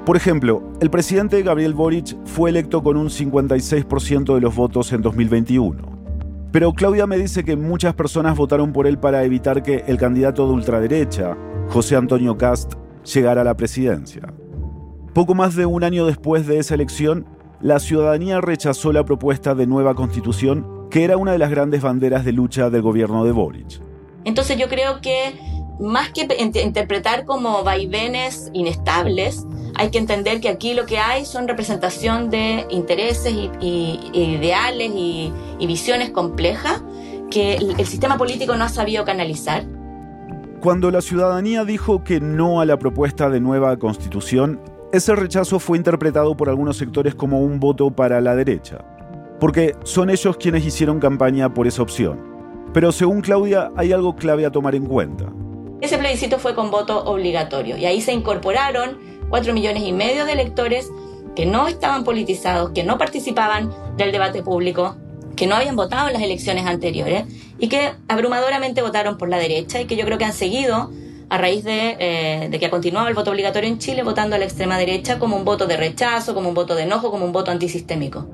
Por 0.05 0.15
ejemplo, 0.15 0.61
el 0.79 0.91
presidente 0.91 1.41
Gabriel 1.41 1.73
Boric 1.73 2.15
fue 2.25 2.51
electo 2.51 2.83
con 2.83 2.97
un 2.97 3.07
56% 3.07 4.35
de 4.35 4.41
los 4.41 4.55
votos 4.55 4.91
en 4.93 5.01
2021. 5.01 5.93
Pero 6.51 6.73
Claudia 6.73 7.07
me 7.07 7.17
dice 7.17 7.43
que 7.43 7.55
muchas 7.55 7.95
personas 7.95 8.37
votaron 8.37 8.73
por 8.73 8.85
él 8.85 8.99
para 8.99 9.23
evitar 9.23 9.63
que 9.63 9.85
el 9.87 9.97
candidato 9.97 10.45
de 10.45 10.53
ultraderecha, 10.53 11.35
José 11.69 11.95
Antonio 11.95 12.37
Cast, 12.37 12.73
llegara 13.11 13.41
a 13.41 13.45
la 13.45 13.57
presidencia. 13.57 14.31
Poco 15.13 15.33
más 15.33 15.55
de 15.55 15.65
un 15.65 15.83
año 15.83 16.05
después 16.05 16.45
de 16.45 16.59
esa 16.59 16.75
elección, 16.75 17.25
la 17.63 17.79
ciudadanía 17.79 18.41
rechazó 18.41 18.91
la 18.91 19.05
propuesta 19.05 19.55
de 19.55 19.65
nueva 19.65 19.95
constitución, 19.95 20.89
que 20.91 21.05
era 21.05 21.15
una 21.15 21.31
de 21.31 21.37
las 21.37 21.49
grandes 21.49 21.81
banderas 21.81 22.25
de 22.25 22.33
lucha 22.33 22.69
del 22.69 22.81
gobierno 22.81 23.23
de 23.23 23.31
Boric. 23.31 23.79
Entonces 24.25 24.57
yo 24.57 24.67
creo 24.67 24.99
que 24.99 25.33
más 25.79 26.09
que 26.09 26.27
interpretar 26.61 27.23
como 27.23 27.63
vaivenes 27.63 28.49
inestables, 28.53 29.47
hay 29.75 29.91
que 29.91 29.97
entender 29.97 30.41
que 30.41 30.49
aquí 30.49 30.73
lo 30.73 30.85
que 30.85 30.99
hay 30.99 31.23
son 31.23 31.47
representación 31.47 32.29
de 32.29 32.67
intereses 32.69 33.33
y, 33.33 33.99
ideales 34.13 34.91
y, 34.93 35.31
visiones 35.65 36.09
complejas 36.09 36.83
que 37.31 37.55
el 37.55 37.87
sistema 37.87 38.17
político 38.17 38.57
no 38.57 38.65
ha 38.65 38.69
sabido 38.69 39.05
canalizar. 39.05 39.63
Cuando 40.59 40.91
la 40.91 41.01
ciudadanía 41.01 41.63
dijo 41.63 42.03
que 42.03 42.19
no 42.19 42.59
a 42.59 42.65
la 42.65 42.77
propuesta 42.77 43.29
de 43.29 43.39
nueva 43.39 43.77
constitución, 43.79 44.59
ese 44.93 45.15
rechazo 45.15 45.59
fue 45.59 45.79
interpretado 45.79 46.37
por 46.37 46.49
algunos 46.49 46.77
sectores 46.77 47.15
como 47.15 47.41
un 47.41 47.59
voto 47.59 47.89
para 47.89 48.21
la 48.21 48.35
derecha, 48.35 48.85
porque 49.39 49.75
son 49.83 50.11
ellos 50.11 50.37
quienes 50.37 50.63
hicieron 50.63 50.99
campaña 50.99 51.51
por 51.51 51.65
esa 51.65 51.81
opción. 51.81 52.21
Pero 52.75 52.91
según 52.91 53.21
Claudia, 53.21 53.71
hay 53.75 53.91
algo 53.91 54.15
clave 54.15 54.45
a 54.45 54.51
tomar 54.51 54.75
en 54.75 54.85
cuenta. 54.85 55.33
Ese 55.81 55.97
plebiscito 55.97 56.37
fue 56.37 56.53
con 56.53 56.69
voto 56.69 57.05
obligatorio 57.05 57.75
y 57.75 57.87
ahí 57.87 58.01
se 58.01 58.13
incorporaron 58.13 58.99
cuatro 59.29 59.51
millones 59.55 59.81
y 59.81 59.93
medio 59.93 60.25
de 60.25 60.33
electores 60.33 60.91
que 61.35 61.47
no 61.47 61.67
estaban 61.67 62.03
politizados, 62.03 62.69
que 62.69 62.83
no 62.83 62.99
participaban 62.99 63.71
del 63.97 64.11
debate 64.11 64.43
público, 64.43 64.95
que 65.35 65.47
no 65.47 65.55
habían 65.55 65.75
votado 65.75 66.09
en 66.09 66.13
las 66.13 66.21
elecciones 66.21 66.67
anteriores 66.67 67.23
y 67.57 67.67
que 67.67 67.93
abrumadoramente 68.07 68.83
votaron 68.83 69.17
por 69.17 69.27
la 69.27 69.39
derecha 69.39 69.81
y 69.81 69.85
que 69.85 69.95
yo 69.95 70.05
creo 70.05 70.19
que 70.19 70.25
han 70.25 70.33
seguido 70.33 70.91
a 71.29 71.37
raíz 71.37 71.63
de, 71.63 71.97
eh, 71.99 72.49
de, 72.49 72.59
que 72.59 72.65
ha 72.65 72.69
continuado 72.69 73.07
el 73.07 73.13
voto 73.13 73.31
obligatorio 73.31 73.69
en 73.69 73.79
Chile 73.79 74.03
votando 74.03 74.35
a 74.35 74.39
la 74.39 74.45
extrema 74.45 74.77
derecha 74.77 75.19
como 75.19 75.35
un 75.35 75.45
voto 75.45 75.67
de 75.67 75.77
rechazo, 75.77 76.33
como 76.33 76.49
un 76.49 76.55
voto 76.55 76.75
de 76.75 76.83
enojo, 76.83 77.11
como 77.11 77.25
un 77.25 77.31
voto 77.31 77.51
antisistémico. 77.51 78.27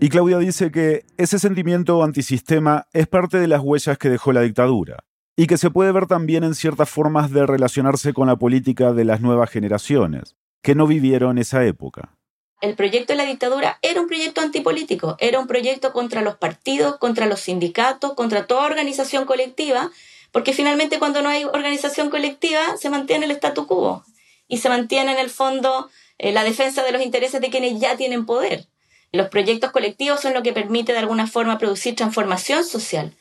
Y 0.00 0.08
Claudia 0.08 0.38
dice 0.38 0.70
que 0.70 1.04
ese 1.16 1.38
sentimiento 1.38 2.02
antisistema 2.02 2.86
es 2.92 3.06
parte 3.06 3.38
de 3.38 3.48
las 3.48 3.60
huellas 3.62 3.96
que 3.96 4.10
dejó 4.10 4.32
la 4.32 4.42
dictadura 4.42 5.04
y 5.36 5.46
que 5.46 5.56
se 5.56 5.70
puede 5.70 5.92
ver 5.92 6.06
también 6.06 6.44
en 6.44 6.54
ciertas 6.54 6.88
formas 6.88 7.30
de 7.30 7.46
relacionarse 7.46 8.12
con 8.12 8.28
la 8.28 8.36
política 8.36 8.92
de 8.92 9.04
las 9.04 9.20
nuevas 9.20 9.50
generaciones, 9.50 10.36
que 10.62 10.74
no 10.74 10.86
vivieron 10.86 11.38
esa 11.38 11.64
época. 11.64 12.16
El 12.60 12.76
proyecto 12.76 13.12
de 13.12 13.18
la 13.18 13.26
dictadura 13.26 13.78
era 13.82 14.00
un 14.00 14.06
proyecto 14.06 14.40
antipolítico, 14.40 15.16
era 15.18 15.38
un 15.38 15.46
proyecto 15.46 15.92
contra 15.92 16.22
los 16.22 16.36
partidos, 16.36 16.96
contra 16.98 17.26
los 17.26 17.40
sindicatos, 17.40 18.14
contra 18.14 18.46
toda 18.46 18.64
organización 18.64 19.26
colectiva, 19.26 19.90
porque 20.34 20.52
finalmente 20.52 20.98
cuando 20.98 21.22
no 21.22 21.28
hay 21.28 21.44
organización 21.44 22.10
colectiva 22.10 22.76
se 22.76 22.90
mantiene 22.90 23.26
el 23.26 23.30
statu 23.30 23.68
quo 23.68 24.04
y 24.48 24.58
se 24.58 24.68
mantiene 24.68 25.12
en 25.12 25.18
el 25.18 25.30
fondo 25.30 25.88
eh, 26.18 26.32
la 26.32 26.42
defensa 26.42 26.82
de 26.82 26.90
los 26.90 27.02
intereses 27.02 27.40
de 27.40 27.50
quienes 27.50 27.78
ya 27.78 27.96
tienen 27.96 28.26
poder. 28.26 28.66
Los 29.12 29.28
proyectos 29.28 29.70
colectivos 29.70 30.20
son 30.20 30.34
lo 30.34 30.42
que 30.42 30.52
permite 30.52 30.92
de 30.92 30.98
alguna 30.98 31.28
forma 31.28 31.56
producir 31.56 31.94
transformación 31.94 32.64
social. 32.64 33.12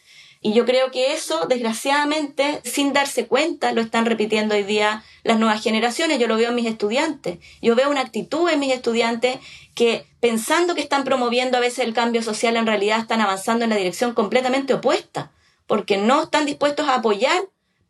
Y 0.41 0.53
yo 0.53 0.65
creo 0.65 0.89
que 0.89 1.13
eso, 1.13 1.45
desgraciadamente, 1.45 2.61
sin 2.63 2.93
darse 2.93 3.27
cuenta, 3.27 3.73
lo 3.73 3.81
están 3.81 4.07
repitiendo 4.07 4.55
hoy 4.55 4.63
día 4.63 5.03
las 5.23 5.37
nuevas 5.37 5.61
generaciones. 5.61 6.17
Yo 6.17 6.27
lo 6.27 6.35
veo 6.35 6.49
en 6.49 6.55
mis 6.55 6.65
estudiantes. 6.65 7.37
Yo 7.61 7.75
veo 7.75 7.91
una 7.91 8.01
actitud 8.01 8.49
en 8.49 8.59
mis 8.59 8.73
estudiantes 8.73 9.37
que, 9.75 10.07
pensando 10.19 10.73
que 10.73 10.81
están 10.81 11.03
promoviendo 11.03 11.57
a 11.57 11.61
veces 11.61 11.85
el 11.85 11.93
cambio 11.93 12.23
social, 12.23 12.57
en 12.57 12.65
realidad 12.65 12.97
están 12.97 13.21
avanzando 13.21 13.65
en 13.65 13.69
la 13.69 13.77
dirección 13.77 14.15
completamente 14.15 14.73
opuesta, 14.73 15.31
porque 15.67 15.97
no 15.97 16.23
están 16.23 16.45
dispuestos 16.45 16.87
a 16.87 16.95
apoyar 16.95 17.41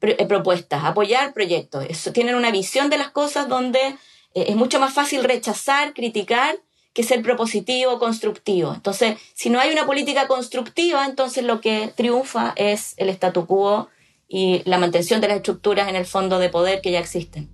eh, 0.01 0.25
propuestas, 0.25 0.83
apoyar 0.83 1.33
proyectos. 1.33 1.86
tienen 2.13 2.36
una 2.36 2.51
visión 2.51 2.89
de 2.89 2.97
las 2.97 3.12
cosas 3.12 3.47
donde 3.47 3.79
eh, 4.33 4.45
es 4.49 4.55
mucho 4.55 4.79
más 4.79 4.93
fácil 4.93 5.23
rechazar, 5.23 5.93
criticar 5.93 6.57
que 6.93 7.03
ser 7.03 7.23
propositivo, 7.23 7.99
constructivo. 7.99 8.73
Entonces, 8.73 9.17
si 9.33 9.49
no 9.49 9.59
hay 9.59 9.71
una 9.71 9.86
política 9.86 10.27
constructiva, 10.27 11.05
entonces 11.05 11.43
lo 11.43 11.59
que 11.59 11.91
triunfa 11.95 12.53
es 12.55 12.93
el 12.97 13.09
statu 13.09 13.47
quo 13.47 13.89
y 14.27 14.62
la 14.65 14.77
mantención 14.77 15.21
de 15.21 15.27
las 15.27 15.38
estructuras 15.38 15.89
en 15.89 15.95
el 15.95 16.05
fondo 16.05 16.38
de 16.39 16.49
poder 16.49 16.81
que 16.81 16.91
ya 16.91 16.99
existen. 16.99 17.49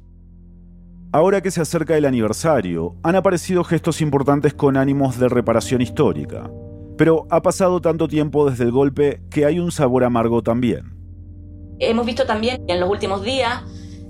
Ahora 1.11 1.41
que 1.41 1.51
se 1.51 1.61
acerca 1.61 1.97
el 1.97 2.05
aniversario, 2.05 2.95
han 3.03 3.15
aparecido 3.15 3.63
gestos 3.63 4.01
importantes 4.01 4.53
con 4.53 4.77
ánimos 4.77 5.17
de 5.19 5.29
reparación 5.29 5.81
histórica. 5.81 6.49
Pero 6.99 7.27
ha 7.29 7.41
pasado 7.41 7.79
tanto 7.79 8.09
tiempo 8.09 8.49
desde 8.49 8.65
el 8.65 8.73
golpe 8.73 9.21
que 9.31 9.45
hay 9.45 9.57
un 9.57 9.71
sabor 9.71 10.03
amargo 10.03 10.43
también. 10.43 10.97
Hemos 11.79 12.05
visto 12.05 12.25
también 12.25 12.61
en 12.67 12.81
los 12.81 12.89
últimos 12.89 13.23
días 13.23 13.61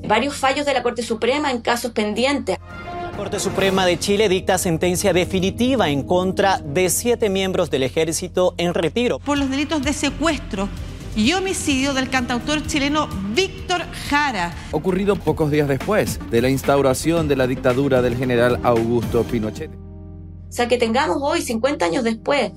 varios 0.07 0.35
fallos 0.35 0.65
de 0.65 0.73
la 0.73 0.81
Corte 0.81 1.03
Suprema 1.03 1.51
en 1.51 1.61
casos 1.61 1.91
pendientes. 1.91 2.57
La 2.57 3.11
Corte 3.15 3.39
Suprema 3.39 3.85
de 3.85 3.99
Chile 3.99 4.27
dicta 4.27 4.57
sentencia 4.57 5.13
definitiva 5.13 5.89
en 5.89 6.01
contra 6.01 6.57
de 6.65 6.89
siete 6.89 7.29
miembros 7.29 7.69
del 7.69 7.83
ejército 7.83 8.55
en 8.57 8.73
retiro. 8.73 9.19
Por 9.19 9.37
los 9.37 9.51
delitos 9.51 9.83
de 9.83 9.93
secuestro 9.93 10.67
y 11.15 11.33
homicidio 11.33 11.93
del 11.93 12.09
cantautor 12.09 12.65
chileno 12.65 13.07
Víctor 13.35 13.83
Jara. 14.09 14.51
Ocurrido 14.71 15.15
pocos 15.15 15.51
días 15.51 15.67
después 15.67 16.19
de 16.31 16.41
la 16.41 16.49
instauración 16.49 17.27
de 17.27 17.35
la 17.35 17.45
dictadura 17.45 18.01
del 18.01 18.17
general 18.17 18.59
Augusto 18.63 19.23
Pinochet. 19.25 19.69
O 19.69 20.51
sea, 20.51 20.67
que 20.67 20.79
tengamos 20.79 21.17
hoy, 21.21 21.43
50 21.43 21.85
años 21.85 22.03
después, 22.03 22.51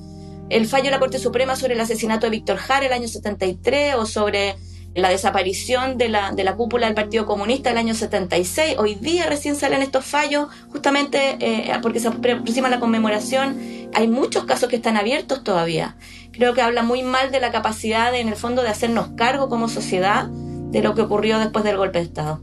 el 0.53 0.67
fallo 0.67 0.85
de 0.85 0.91
la 0.91 1.01
Corte 1.01 1.19
Suprema 1.19 1.57
sobre 1.57 1.75
el 1.75 1.81
asesinato 1.81 2.27
de 2.27 2.31
Víctor 2.31 2.59
Jara 2.59 2.85
el 2.85 2.93
año 2.93 3.09
73 3.09 3.95
o 3.95 4.05
sobre 4.05 4.57
la 4.95 5.09
desaparición 5.09 5.97
de 5.97 6.11
la, 6.11 6.55
cúpula 6.57 6.87
del 6.87 6.95
Partido 6.95 7.25
Comunista 7.25 7.71
el 7.71 7.79
año 7.79 7.95
76. 7.95 8.77
Hoy 8.79 8.95
día 8.97 9.27
recién 9.27 9.57
salen 9.57 9.81
estos 9.81 10.05
fallos, 10.05 10.49
justamente 10.71 11.39
eh, 11.41 11.73
porque 11.81 12.01
se 12.01 12.09
aproxima 12.09 12.69
la 12.69 12.81
conmemoración. 12.81 13.89
Hay 13.95 14.09
muchos 14.09 14.45
casos 14.45 14.69
que 14.69 14.77
están 14.77 14.99
abiertos 14.99 15.43
todavía. 15.43 15.97
Creo 16.33 16.53
que 16.53 16.61
habla 16.61 16.83
muy 16.83 17.03
mal 17.03 17.33
de 17.33 17.41
la 17.41 17.51
capacidad, 17.51 18.15
en 18.15 18.29
el 18.29 18.37
fondo, 18.37 18.63
de 18.63 18.69
hacernos 18.69 19.09
cargo 19.17 19.49
como 19.49 19.69
sociedad 19.69 20.29
de 20.29 20.83
lo 20.83 20.95
que 20.95 21.01
ocurrió 21.01 21.39
después 21.39 21.65
del 21.65 21.79
golpe 21.79 21.99
de 21.99 22.05
Estado. 22.05 22.43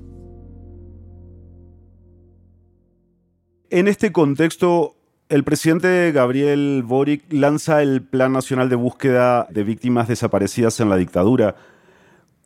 En 3.69 3.88
este 3.88 4.12
contexto, 4.12 4.99
el 5.30 5.44
presidente 5.44 6.12
Gabriel 6.12 6.84
Boric 6.84 7.32
lanza 7.32 7.82
el 7.82 8.02
Plan 8.02 8.34
Nacional 8.34 8.70
de 8.70 8.76
Búsqueda 8.76 9.48
de 9.50 9.63
Víctimas 9.63 10.08
Desaparecidas 10.08 10.80
en 10.80 10.89
la 10.89 10.98
Dictadura 10.98 11.56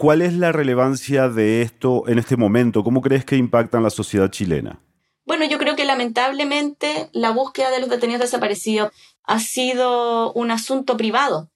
¿Cuál 0.03 0.21
es 0.21 0.33
la 0.33 0.51
relevancia 0.51 1.29
de 1.29 1.61
esto 1.61 2.03
en 2.07 2.19
este 2.19 2.35
momento? 2.35 2.83
¿Cómo 2.83 3.01
crees 3.01 3.25
que 3.25 3.37
impacta 3.37 3.77
en 3.77 3.83
la 3.83 3.89
sociedad 3.89 4.29
chilena? 4.29 4.79
Bueno, 5.25 5.45
yo 5.45 5.57
creo 5.57 5.75
que 5.75 5.85
lamentablemente 5.85 7.09
la 7.13 7.31
búsqueda 7.31 7.69
de 7.71 7.79
los 7.79 7.89
detenidos 7.89 8.21
desaparecidos 8.21 8.91
ha 9.23 9.39
sido 9.39 10.33
un 10.33 10.51
asunto 10.51 10.97
privado. 10.97 11.49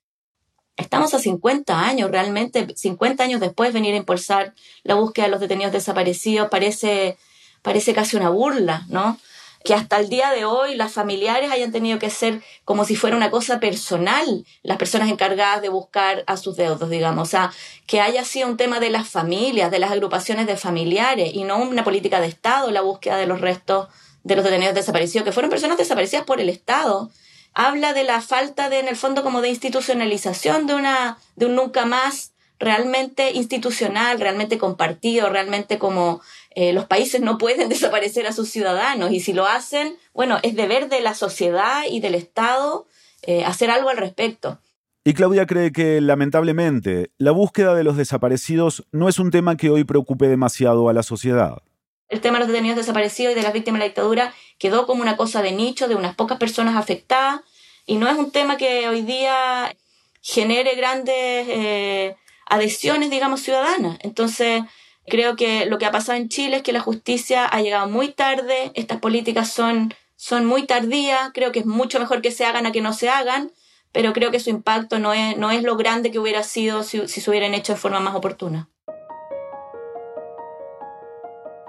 Estamos 0.77 1.13
a 1.13 1.19
50 1.19 1.87
años, 1.87 2.11
realmente 2.11 2.67
50 2.73 3.23
años 3.23 3.41
después 3.41 3.73
venir 3.73 3.95
a 3.95 3.97
impulsar 3.97 4.53
la 4.83 4.95
búsqueda 4.95 5.25
de 5.25 5.31
los 5.31 5.41
detenidos 5.41 5.73
desaparecidos 5.73 6.47
parece, 6.49 7.17
parece 7.63 7.93
casi 7.93 8.15
una 8.15 8.29
burla, 8.29 8.85
¿no? 8.87 9.17
Que 9.67 9.73
hasta 9.73 9.99
el 9.99 10.07
día 10.07 10.31
de 10.31 10.45
hoy 10.45 10.75
las 10.75 10.93
familiares 10.93 11.51
hayan 11.51 11.73
tenido 11.73 11.99
que 11.99 12.09
ser 12.09 12.41
como 12.63 12.85
si 12.85 12.95
fuera 12.95 13.17
una 13.17 13.29
cosa 13.29 13.59
personal, 13.59 14.45
las 14.63 14.77
personas 14.77 15.09
encargadas 15.09 15.61
de 15.61 15.67
buscar 15.67 16.23
a 16.25 16.37
sus 16.37 16.55
deudos, 16.55 16.89
digamos. 16.89 17.27
O 17.27 17.29
sea, 17.29 17.51
que 17.85 17.99
haya 17.99 18.23
sido 18.23 18.47
un 18.47 18.55
tema 18.55 18.79
de 18.79 18.89
las 18.89 19.09
familias, 19.09 19.69
de 19.69 19.79
las 19.79 19.91
agrupaciones 19.91 20.47
de 20.47 20.55
familiares 20.55 21.31
y 21.33 21.43
no 21.43 21.57
una 21.57 21.83
política 21.83 22.21
de 22.21 22.27
Estado, 22.27 22.71
la 22.71 22.79
búsqueda 22.79 23.17
de 23.17 23.27
los 23.27 23.41
restos 23.41 23.89
de 24.23 24.37
los 24.37 24.45
detenidos 24.45 24.73
desaparecidos, 24.73 25.25
que 25.25 25.33
fueron 25.33 25.49
personas 25.49 25.77
desaparecidas 25.77 26.23
por 26.23 26.39
el 26.39 26.47
Estado. 26.47 27.11
Habla 27.53 27.91
de 27.91 28.05
la 28.05 28.21
falta 28.21 28.69
de, 28.69 28.79
en 28.79 28.87
el 28.87 28.95
fondo, 28.95 29.21
como 29.21 29.41
de 29.41 29.49
institucionalización 29.49 30.65
de 30.67 30.75
una, 30.75 31.17
de 31.35 31.45
un 31.45 31.55
nunca 31.55 31.85
más 31.85 32.31
realmente 32.57 33.31
institucional, 33.31 34.19
realmente 34.19 34.57
compartido, 34.57 35.29
realmente 35.29 35.77
como 35.77 36.21
eh, 36.59 36.73
los 36.73 36.85
países 36.85 37.21
no 37.21 37.37
pueden 37.37 37.69
desaparecer 37.69 38.25
a 38.25 38.33
sus 38.33 38.49
ciudadanos 38.49 39.11
y 39.11 39.19
si 39.19 39.31
lo 39.31 39.45
hacen, 39.45 39.95
bueno, 40.11 40.39
es 40.41 40.55
deber 40.55 40.89
de 40.89 41.01
la 41.01 41.13
sociedad 41.13 41.83
y 41.87 41.99
del 41.99 42.15
Estado 42.15 42.87
eh, 43.21 43.45
hacer 43.45 43.69
algo 43.69 43.89
al 43.89 43.97
respecto. 43.97 44.59
Y 45.03 45.13
Claudia 45.13 45.45
cree 45.45 45.71
que, 45.71 46.01
lamentablemente, 46.01 47.11
la 47.19 47.29
búsqueda 47.29 47.75
de 47.75 47.83
los 47.83 47.95
desaparecidos 47.95 48.87
no 48.91 49.07
es 49.07 49.19
un 49.19 49.29
tema 49.29 49.55
que 49.55 49.69
hoy 49.69 49.83
preocupe 49.83 50.27
demasiado 50.27 50.89
a 50.89 50.93
la 50.93 51.03
sociedad. 51.03 51.61
El 52.09 52.21
tema 52.21 52.39
de 52.39 52.45
los 52.45 52.47
detenidos 52.47 52.77
desaparecidos 52.77 53.33
y 53.33 53.35
de 53.35 53.43
las 53.43 53.53
víctimas 53.53 53.77
de 53.77 53.85
la 53.85 53.89
dictadura 53.89 54.33
quedó 54.57 54.87
como 54.87 55.03
una 55.03 55.15
cosa 55.15 55.43
de 55.43 55.51
nicho, 55.51 55.87
de 55.87 55.93
unas 55.93 56.15
pocas 56.15 56.39
personas 56.39 56.75
afectadas, 56.75 57.41
y 57.85 57.97
no 57.97 58.09
es 58.09 58.17
un 58.17 58.31
tema 58.31 58.57
que 58.57 58.89
hoy 58.89 59.03
día 59.03 59.75
genere 60.21 60.73
grandes 60.73 61.13
eh, 61.15 62.15
adhesiones, 62.47 63.11
digamos, 63.11 63.41
ciudadanas. 63.41 63.99
Entonces, 64.01 64.63
Creo 65.09 65.37
que 65.37 65.65
lo 65.65 65.77
que 65.77 65.85
ha 65.85 65.91
pasado 65.91 66.17
en 66.17 66.27
Chile 66.27 66.57
es 66.57 66.63
que 66.63 66.73
la 66.73 66.81
justicia 66.81 67.45
ha 67.45 67.61
llegado 67.61 67.87
muy 67.87 68.09
tarde, 68.09 68.71
estas 68.73 68.99
políticas 68.99 69.49
son, 69.49 69.93
son 70.17 70.45
muy 70.45 70.65
tardías, 70.65 71.31
creo 71.33 71.53
que 71.53 71.59
es 71.59 71.65
mucho 71.65 71.97
mejor 71.97 72.21
que 72.21 72.31
se 72.31 72.43
hagan 72.45 72.65
a 72.65 72.73
que 72.73 72.81
no 72.81 72.91
se 72.91 73.07
hagan, 73.07 73.51
pero 73.93 74.11
creo 74.11 74.31
que 74.31 74.41
su 74.41 74.49
impacto 74.49 74.99
no 74.99 75.13
es, 75.13 75.37
no 75.37 75.49
es 75.49 75.63
lo 75.63 75.77
grande 75.77 76.11
que 76.11 76.19
hubiera 76.19 76.43
sido 76.43 76.83
si, 76.83 77.07
si 77.07 77.21
se 77.21 77.29
hubieran 77.29 77.53
hecho 77.53 77.73
de 77.73 77.79
forma 77.79 78.01
más 78.01 78.15
oportuna. 78.15 78.69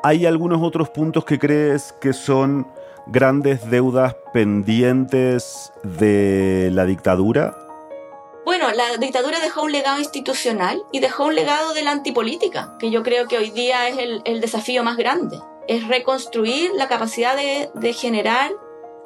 ¿Hay 0.02 0.26
algunos 0.26 0.60
otros 0.60 0.90
puntos 0.90 1.24
que 1.24 1.38
crees 1.38 1.92
que 2.00 2.12
son 2.12 2.66
grandes 3.06 3.70
deudas 3.70 4.16
pendientes 4.32 5.72
de 5.84 6.70
la 6.72 6.86
dictadura? 6.86 7.67
Bueno, 8.48 8.70
la 8.72 8.96
dictadura 8.96 9.40
dejó 9.40 9.64
un 9.64 9.72
legado 9.72 9.98
institucional 9.98 10.82
y 10.90 11.00
dejó 11.00 11.26
un 11.26 11.34
legado 11.34 11.74
de 11.74 11.82
la 11.82 11.90
antipolítica, 11.90 12.76
que 12.78 12.90
yo 12.90 13.02
creo 13.02 13.28
que 13.28 13.36
hoy 13.36 13.50
día 13.50 13.88
es 13.88 13.98
el, 13.98 14.40
desafío 14.40 14.82
más 14.82 14.96
grande. 14.96 15.38
Es 15.66 15.86
reconstruir 15.86 16.70
la 16.74 16.88
capacidad 16.88 17.36
de, 17.36 17.68
de 17.74 17.92
generar 17.92 18.52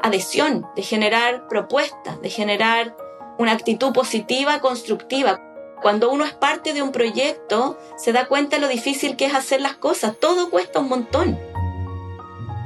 adhesión, 0.00 0.64
de 0.76 0.82
generar 0.84 1.48
propuestas, 1.48 2.22
de 2.22 2.30
generar 2.30 2.96
una 3.36 3.50
actitud 3.50 3.92
positiva, 3.92 4.60
constructiva. 4.60 5.40
Cuando 5.82 6.12
uno 6.12 6.24
es 6.24 6.34
parte 6.34 6.72
de 6.72 6.82
un 6.82 6.92
proyecto, 6.92 7.76
se 7.96 8.12
da 8.12 8.28
cuenta 8.28 8.58
de 8.58 8.62
lo 8.62 8.68
difícil 8.68 9.16
que 9.16 9.26
es 9.26 9.34
hacer 9.34 9.60
las 9.60 9.74
cosas. 9.74 10.16
Todo 10.20 10.50
cuesta 10.50 10.78
un 10.78 10.88
montón 10.88 11.36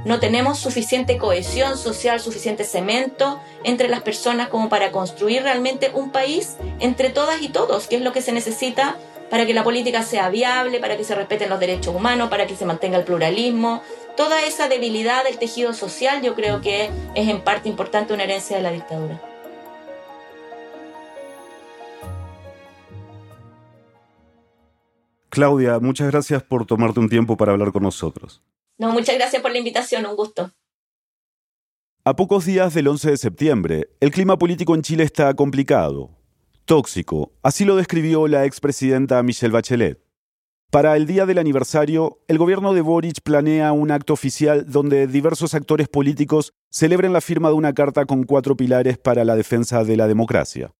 no 0.07 0.21
tenemos 0.21 0.61
suficiente 0.61 1.19
cohesión 1.19 1.77
social, 1.77 2.21
suficiente 2.21 2.63
cemento 2.63 3.41
entre 3.65 3.89
las 3.89 4.03
personas 4.03 4.49
como 4.49 4.69
para 4.69 4.93
construir 4.93 5.43
realmente 5.43 5.91
un 5.93 6.13
país 6.13 6.57
entre 6.79 7.11
todas 7.11 7.43
y 7.43 7.49
todos, 7.49 7.89
que 7.89 7.97
es 7.97 8.03
lo 8.03 8.13
que 8.13 8.23
se 8.23 8.31
necesita 8.31 8.97
para 9.31 9.47
que 9.47 9.53
la 9.53 9.65
política 9.65 10.05
sea 10.05 10.31
viable, 10.31 10.79
para 10.79 10.97
que 10.97 11.03
se 11.03 11.17
respeten 11.17 11.51
los 11.51 11.59
derechos 11.59 11.93
humanos, 11.93 12.31
para 12.31 12.47
que 12.47 12.55
se 12.55 12.65
mantenga 12.65 12.99
el 12.99 13.03
pluralismo, 13.03 13.83
toda 14.17 14.43
esa 14.45 14.69
debilidad 14.69 15.25
del 15.25 15.39
tejido 15.39 15.75
social 15.75 16.23
yo 16.23 16.37
creo 16.37 16.61
que 16.61 16.89
es 17.17 17.29
en 17.29 17.41
parte 17.41 17.69
importante 17.69 18.15
una 18.15 18.23
herencia 18.23 18.57
de 18.57 18.63
la 18.63 18.71
dictadura. 18.71 19.21
Claudia, 25.31 25.81
muchas 25.81 26.13
gracias 26.13 26.45
por 26.45 26.65
tomarte 26.65 27.01
un 27.01 27.09
tiempo 27.09 27.37
para 27.37 27.51
hablar 27.51 27.73
con 27.73 27.83
nosotros. 27.83 28.41
No, 28.79 28.93
muchas 28.93 29.17
gracias 29.17 29.41
por 29.41 29.51
la 29.51 29.59
invitación, 29.59 30.05
un 30.07 30.17
gusto. 30.17 30.53
A 32.05 32.15
pocos 32.15 32.45
días 32.45 32.75
del 32.75 32.89
11 32.89 33.11
de 33.11 33.17
septiembre, 33.17 33.89
el 34.01 34.11
clima 34.11 34.39
político 34.39 34.75
en 34.75 34.83
Chile 34.83 35.03
está 35.03 35.33
complicado, 35.35 36.11
tóxico, 36.65 37.33
así 37.43 37.65
lo 37.65 37.75
describió 37.75 38.29
la 38.29 38.45
expresidenta 38.45 39.23
Michelle 39.23 39.53
Bachelet. 39.53 40.07
Para 40.71 40.97
el 40.97 41.07
día 41.07 41.27
del 41.27 41.39
aniversario, 41.39 42.21
el 42.29 42.39
gobierno 42.39 42.75
de 42.75 42.81
Boric 42.81 43.23
planea 43.23 43.73
un 43.73 43.91
acto 43.91 44.13
oficial 44.13 44.71
donde 44.71 45.07
diversos 45.07 45.55
actores 45.55 45.89
políticos 45.89 46.53
celebren 46.71 47.13
la 47.13 47.21
firma 47.21 47.49
de 47.49 47.55
una 47.55 47.73
carta 47.73 48.05
con 48.05 48.25
cuatro 48.25 48.57
pilares 48.57 48.99
para 48.99 49.25
la 49.25 49.37
defensa 49.37 49.85
de 49.85 49.97
la 49.97 50.07
democracia. 50.07 50.75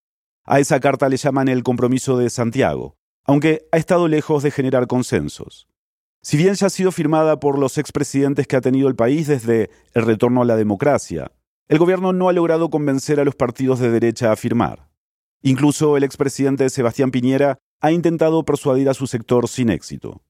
A 0.45 0.61
esa 0.61 0.81
carta 0.81 1.09
le 1.09 1.17
llaman 1.17 1.49
el 1.49 1.63
compromiso 1.63 2.19
de 2.19 2.31
Santiago, 2.31 2.97
aunque 3.25 3.67
ha 3.73 3.79
estado 3.79 4.07
lejos 4.07 4.43
de 4.43 4.51
generar 4.51 4.87
consensos. 4.87 5.67
Si 6.29 6.37
bien 6.37 6.55
ya 6.55 6.67
ha 6.67 6.71
sido 6.71 6.91
firmada 6.91 7.39
por 7.39 7.57
los 7.57 7.79
expresidentes 7.79 8.49
que 8.49 8.57
ha 8.57 8.61
tenido 8.61 8.89
el 8.89 8.97
país 8.97 9.29
desde 9.29 9.71
el 9.93 10.03
retorno 10.03 10.43
a 10.43 10.45
la 10.45 10.57
democracia, 10.57 11.31
el 11.69 11.79
gobierno 11.79 12.13
no 12.13 12.29
ha 12.29 12.33
logrado 12.33 12.69
convencer 12.69 13.21
a 13.21 13.25
los 13.25 13.37
partidos 13.37 13.79
de 13.79 13.93
derecha 13.93 14.33
a 14.33 14.37
firmar. 14.37 14.89
Incluso 15.43 15.97
el 15.97 16.03
expresidente 16.03 16.69
Sebastián 16.69 17.13
Piñera 17.13 17.59
ha 17.81 17.93
intentado 17.93 18.45
persuadir 18.45 18.89
a 18.89 18.95
su 18.95 19.07
sector 19.07 19.47
sin 19.47 19.71
éxito. 19.71 20.21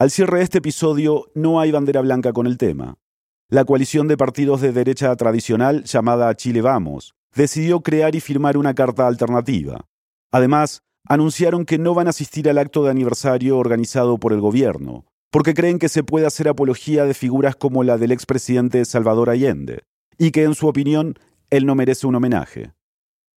Al 0.00 0.10
cierre 0.10 0.38
de 0.38 0.42
este 0.42 0.58
episodio 0.58 1.30
no 1.36 1.60
hay 1.60 1.70
bandera 1.70 2.00
blanca 2.00 2.32
con 2.32 2.48
el 2.48 2.58
tema. 2.58 2.96
La 3.48 3.64
coalición 3.64 4.08
de 4.08 4.16
partidos 4.16 4.60
de 4.60 4.72
derecha 4.72 5.14
tradicional 5.14 5.84
llamada 5.84 6.34
Chile 6.34 6.62
Vamos 6.62 7.14
decidió 7.32 7.80
crear 7.80 8.16
y 8.16 8.20
firmar 8.20 8.56
una 8.56 8.74
carta 8.74 9.06
alternativa. 9.06 9.86
Además, 10.32 10.82
anunciaron 11.08 11.64
que 11.64 11.78
no 11.78 11.94
van 11.94 12.08
a 12.08 12.10
asistir 12.10 12.50
al 12.50 12.58
acto 12.58 12.82
de 12.82 12.90
aniversario 12.90 13.56
organizado 13.56 14.18
por 14.18 14.32
el 14.32 14.40
gobierno, 14.40 15.04
porque 15.30 15.54
creen 15.54 15.78
que 15.78 15.88
se 15.88 16.02
puede 16.02 16.26
hacer 16.26 16.48
apología 16.48 17.04
de 17.04 17.14
figuras 17.14 17.56
como 17.56 17.84
la 17.84 17.98
del 17.98 18.12
expresidente 18.12 18.84
Salvador 18.84 19.30
Allende, 19.30 19.84
y 20.18 20.30
que 20.30 20.44
en 20.44 20.54
su 20.54 20.68
opinión 20.68 21.14
él 21.50 21.66
no 21.66 21.74
merece 21.74 22.06
un 22.06 22.14
homenaje. 22.14 22.72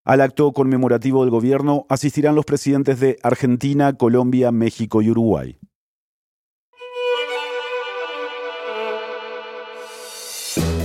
Al 0.03 0.21
acto 0.21 0.51
conmemorativo 0.51 1.21
del 1.21 1.29
gobierno 1.29 1.85
asistirán 1.89 2.35
los 2.35 2.45
presidentes 2.45 2.99
de 2.99 3.17
Argentina, 3.21 3.93
Colombia, 3.93 4.51
México 4.51 5.01
y 5.01 5.11
Uruguay. 5.11 5.59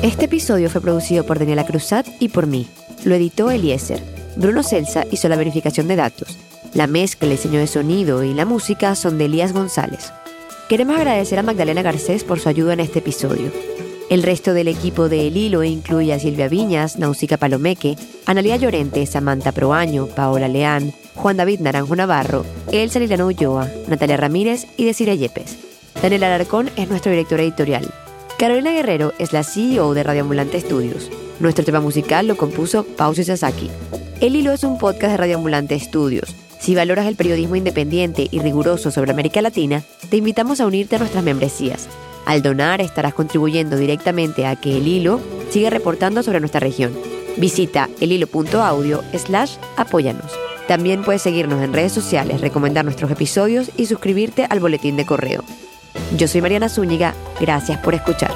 Este 0.03 0.27
episodio 0.27 0.69
fue 0.69 0.83
producido 0.83 1.25
por 1.25 1.39
Daniela 1.39 1.65
Cruzat 1.65 2.07
y 2.21 2.29
por 2.29 2.47
mí. 2.47 2.69
Lo 3.05 3.15
editó 3.15 3.51
Eliezer. 3.51 4.03
Bruno 4.37 4.63
Celsa 4.63 5.05
hizo 5.11 5.29
la 5.29 5.37
verificación 5.37 5.89
de 5.89 5.97
datos. 5.97 6.39
La 6.75 6.87
mezcla, 6.87 7.27
el 7.27 7.37
diseño 7.37 7.59
de 7.59 7.67
sonido 7.67 8.23
y 8.23 8.35
la 8.35 8.45
música 8.45 8.95
son 8.95 9.17
de 9.17 9.25
Elías 9.25 9.55
González. 9.55 10.13
Queremos 10.69 10.97
agradecer 10.97 11.39
a 11.39 11.45
Magdalena 11.45 11.83
Garcés 11.83 12.25
por 12.25 12.41
su 12.41 12.49
ayuda 12.49 12.73
en 12.73 12.81
este 12.81 12.99
episodio. 12.99 13.53
El 14.11 14.25
resto 14.25 14.53
del 14.53 14.67
equipo 14.67 15.09
de 15.09 15.29
El 15.29 15.37
Hilo 15.37 15.63
incluye 15.63 16.13
a 16.13 16.19
Silvia 16.19 16.49
Viñas, 16.49 16.99
Nausica 16.99 17.37
Palomeque, 17.37 17.97
Analia 18.25 18.57
Llorente, 18.57 19.07
Samantha 19.07 19.53
Proaño, 19.53 20.09
Paola 20.09 20.49
Leán, 20.49 20.93
Juan 21.15 21.37
David 21.37 21.61
Naranjo 21.61 21.95
Navarro, 21.95 22.45
Elsa 22.73 22.99
Liliano 22.99 23.27
Ulloa, 23.27 23.69
Natalia 23.87 24.17
Ramírez 24.17 24.67
y 24.77 24.85
Desiree 24.87 25.19
Yepes. 25.19 25.57
Daniel 26.03 26.25
Alarcón 26.25 26.69
es 26.75 26.89
nuestro 26.89 27.13
director 27.13 27.39
editorial. 27.39 27.89
Carolina 28.37 28.73
Guerrero 28.73 29.13
es 29.21 29.33
la 29.33 29.45
CEO 29.45 29.95
de 29.95 30.03
Radio 30.03 30.23
Ambulante 30.23 30.61
Studios. 30.61 31.13
Nuestro 31.39 31.65
tema 31.65 31.81
musical 31.81 32.27
lo 32.27 32.37
compuso 32.37 32.85
Pausi 32.85 33.23
Sasaki. 33.23 33.71
El 34.21 34.35
Hilo 34.35 34.51
es 34.51 34.65
un 34.65 34.79
podcast 34.79 35.13
de 35.13 35.17
Radio 35.17 35.37
Ambulante 35.37 35.79
Studios 35.79 36.35
si 36.67 36.75
valoras 36.75 37.07
el 37.07 37.15
periodismo 37.15 37.55
independiente 37.55 38.27
y 38.29 38.41
riguroso 38.41 38.91
sobre 38.91 39.13
América 39.13 39.41
Latina, 39.41 39.85
te 40.11 40.17
invitamos 40.17 40.61
a 40.61 40.67
unirte 40.67 40.97
a 40.97 40.99
nuestras 40.99 41.23
membresías. 41.23 41.87
Al 42.25 42.43
donar 42.43 42.81
estarás 42.81 43.15
contribuyendo 43.15 43.77
directamente 43.77 44.47
a 44.47 44.57
que 44.57 44.77
el 44.79 44.89
hilo 44.89 45.21
siga 45.49 45.71
reportando 45.71 46.25
sobre 46.25 46.41
nuestra 46.41 46.59
región. 46.59 46.93
Visita 47.37 47.89
elhilo.audio 48.01 49.05
slash 49.15 49.59
apóyanos. 49.77 50.33
También 50.67 51.05
puedes 51.05 51.23
seguirnos 51.23 51.63
en 51.63 51.73
redes 51.73 51.93
sociales, 51.93 52.41
recomendar 52.41 52.85
nuestros 52.85 53.13
episodios 53.13 53.71
y 53.77 53.87
suscribirte 53.87 54.49
al 54.51 54.59
boletín 54.59 54.97
de 54.97 55.07
correo. 55.07 55.45
Yo 56.17 56.27
soy 56.27 56.41
Mariana 56.41 56.69
Zúñiga, 56.69 57.15
gracias 57.39 57.79
por 57.79 57.95
escuchar. 57.95 58.33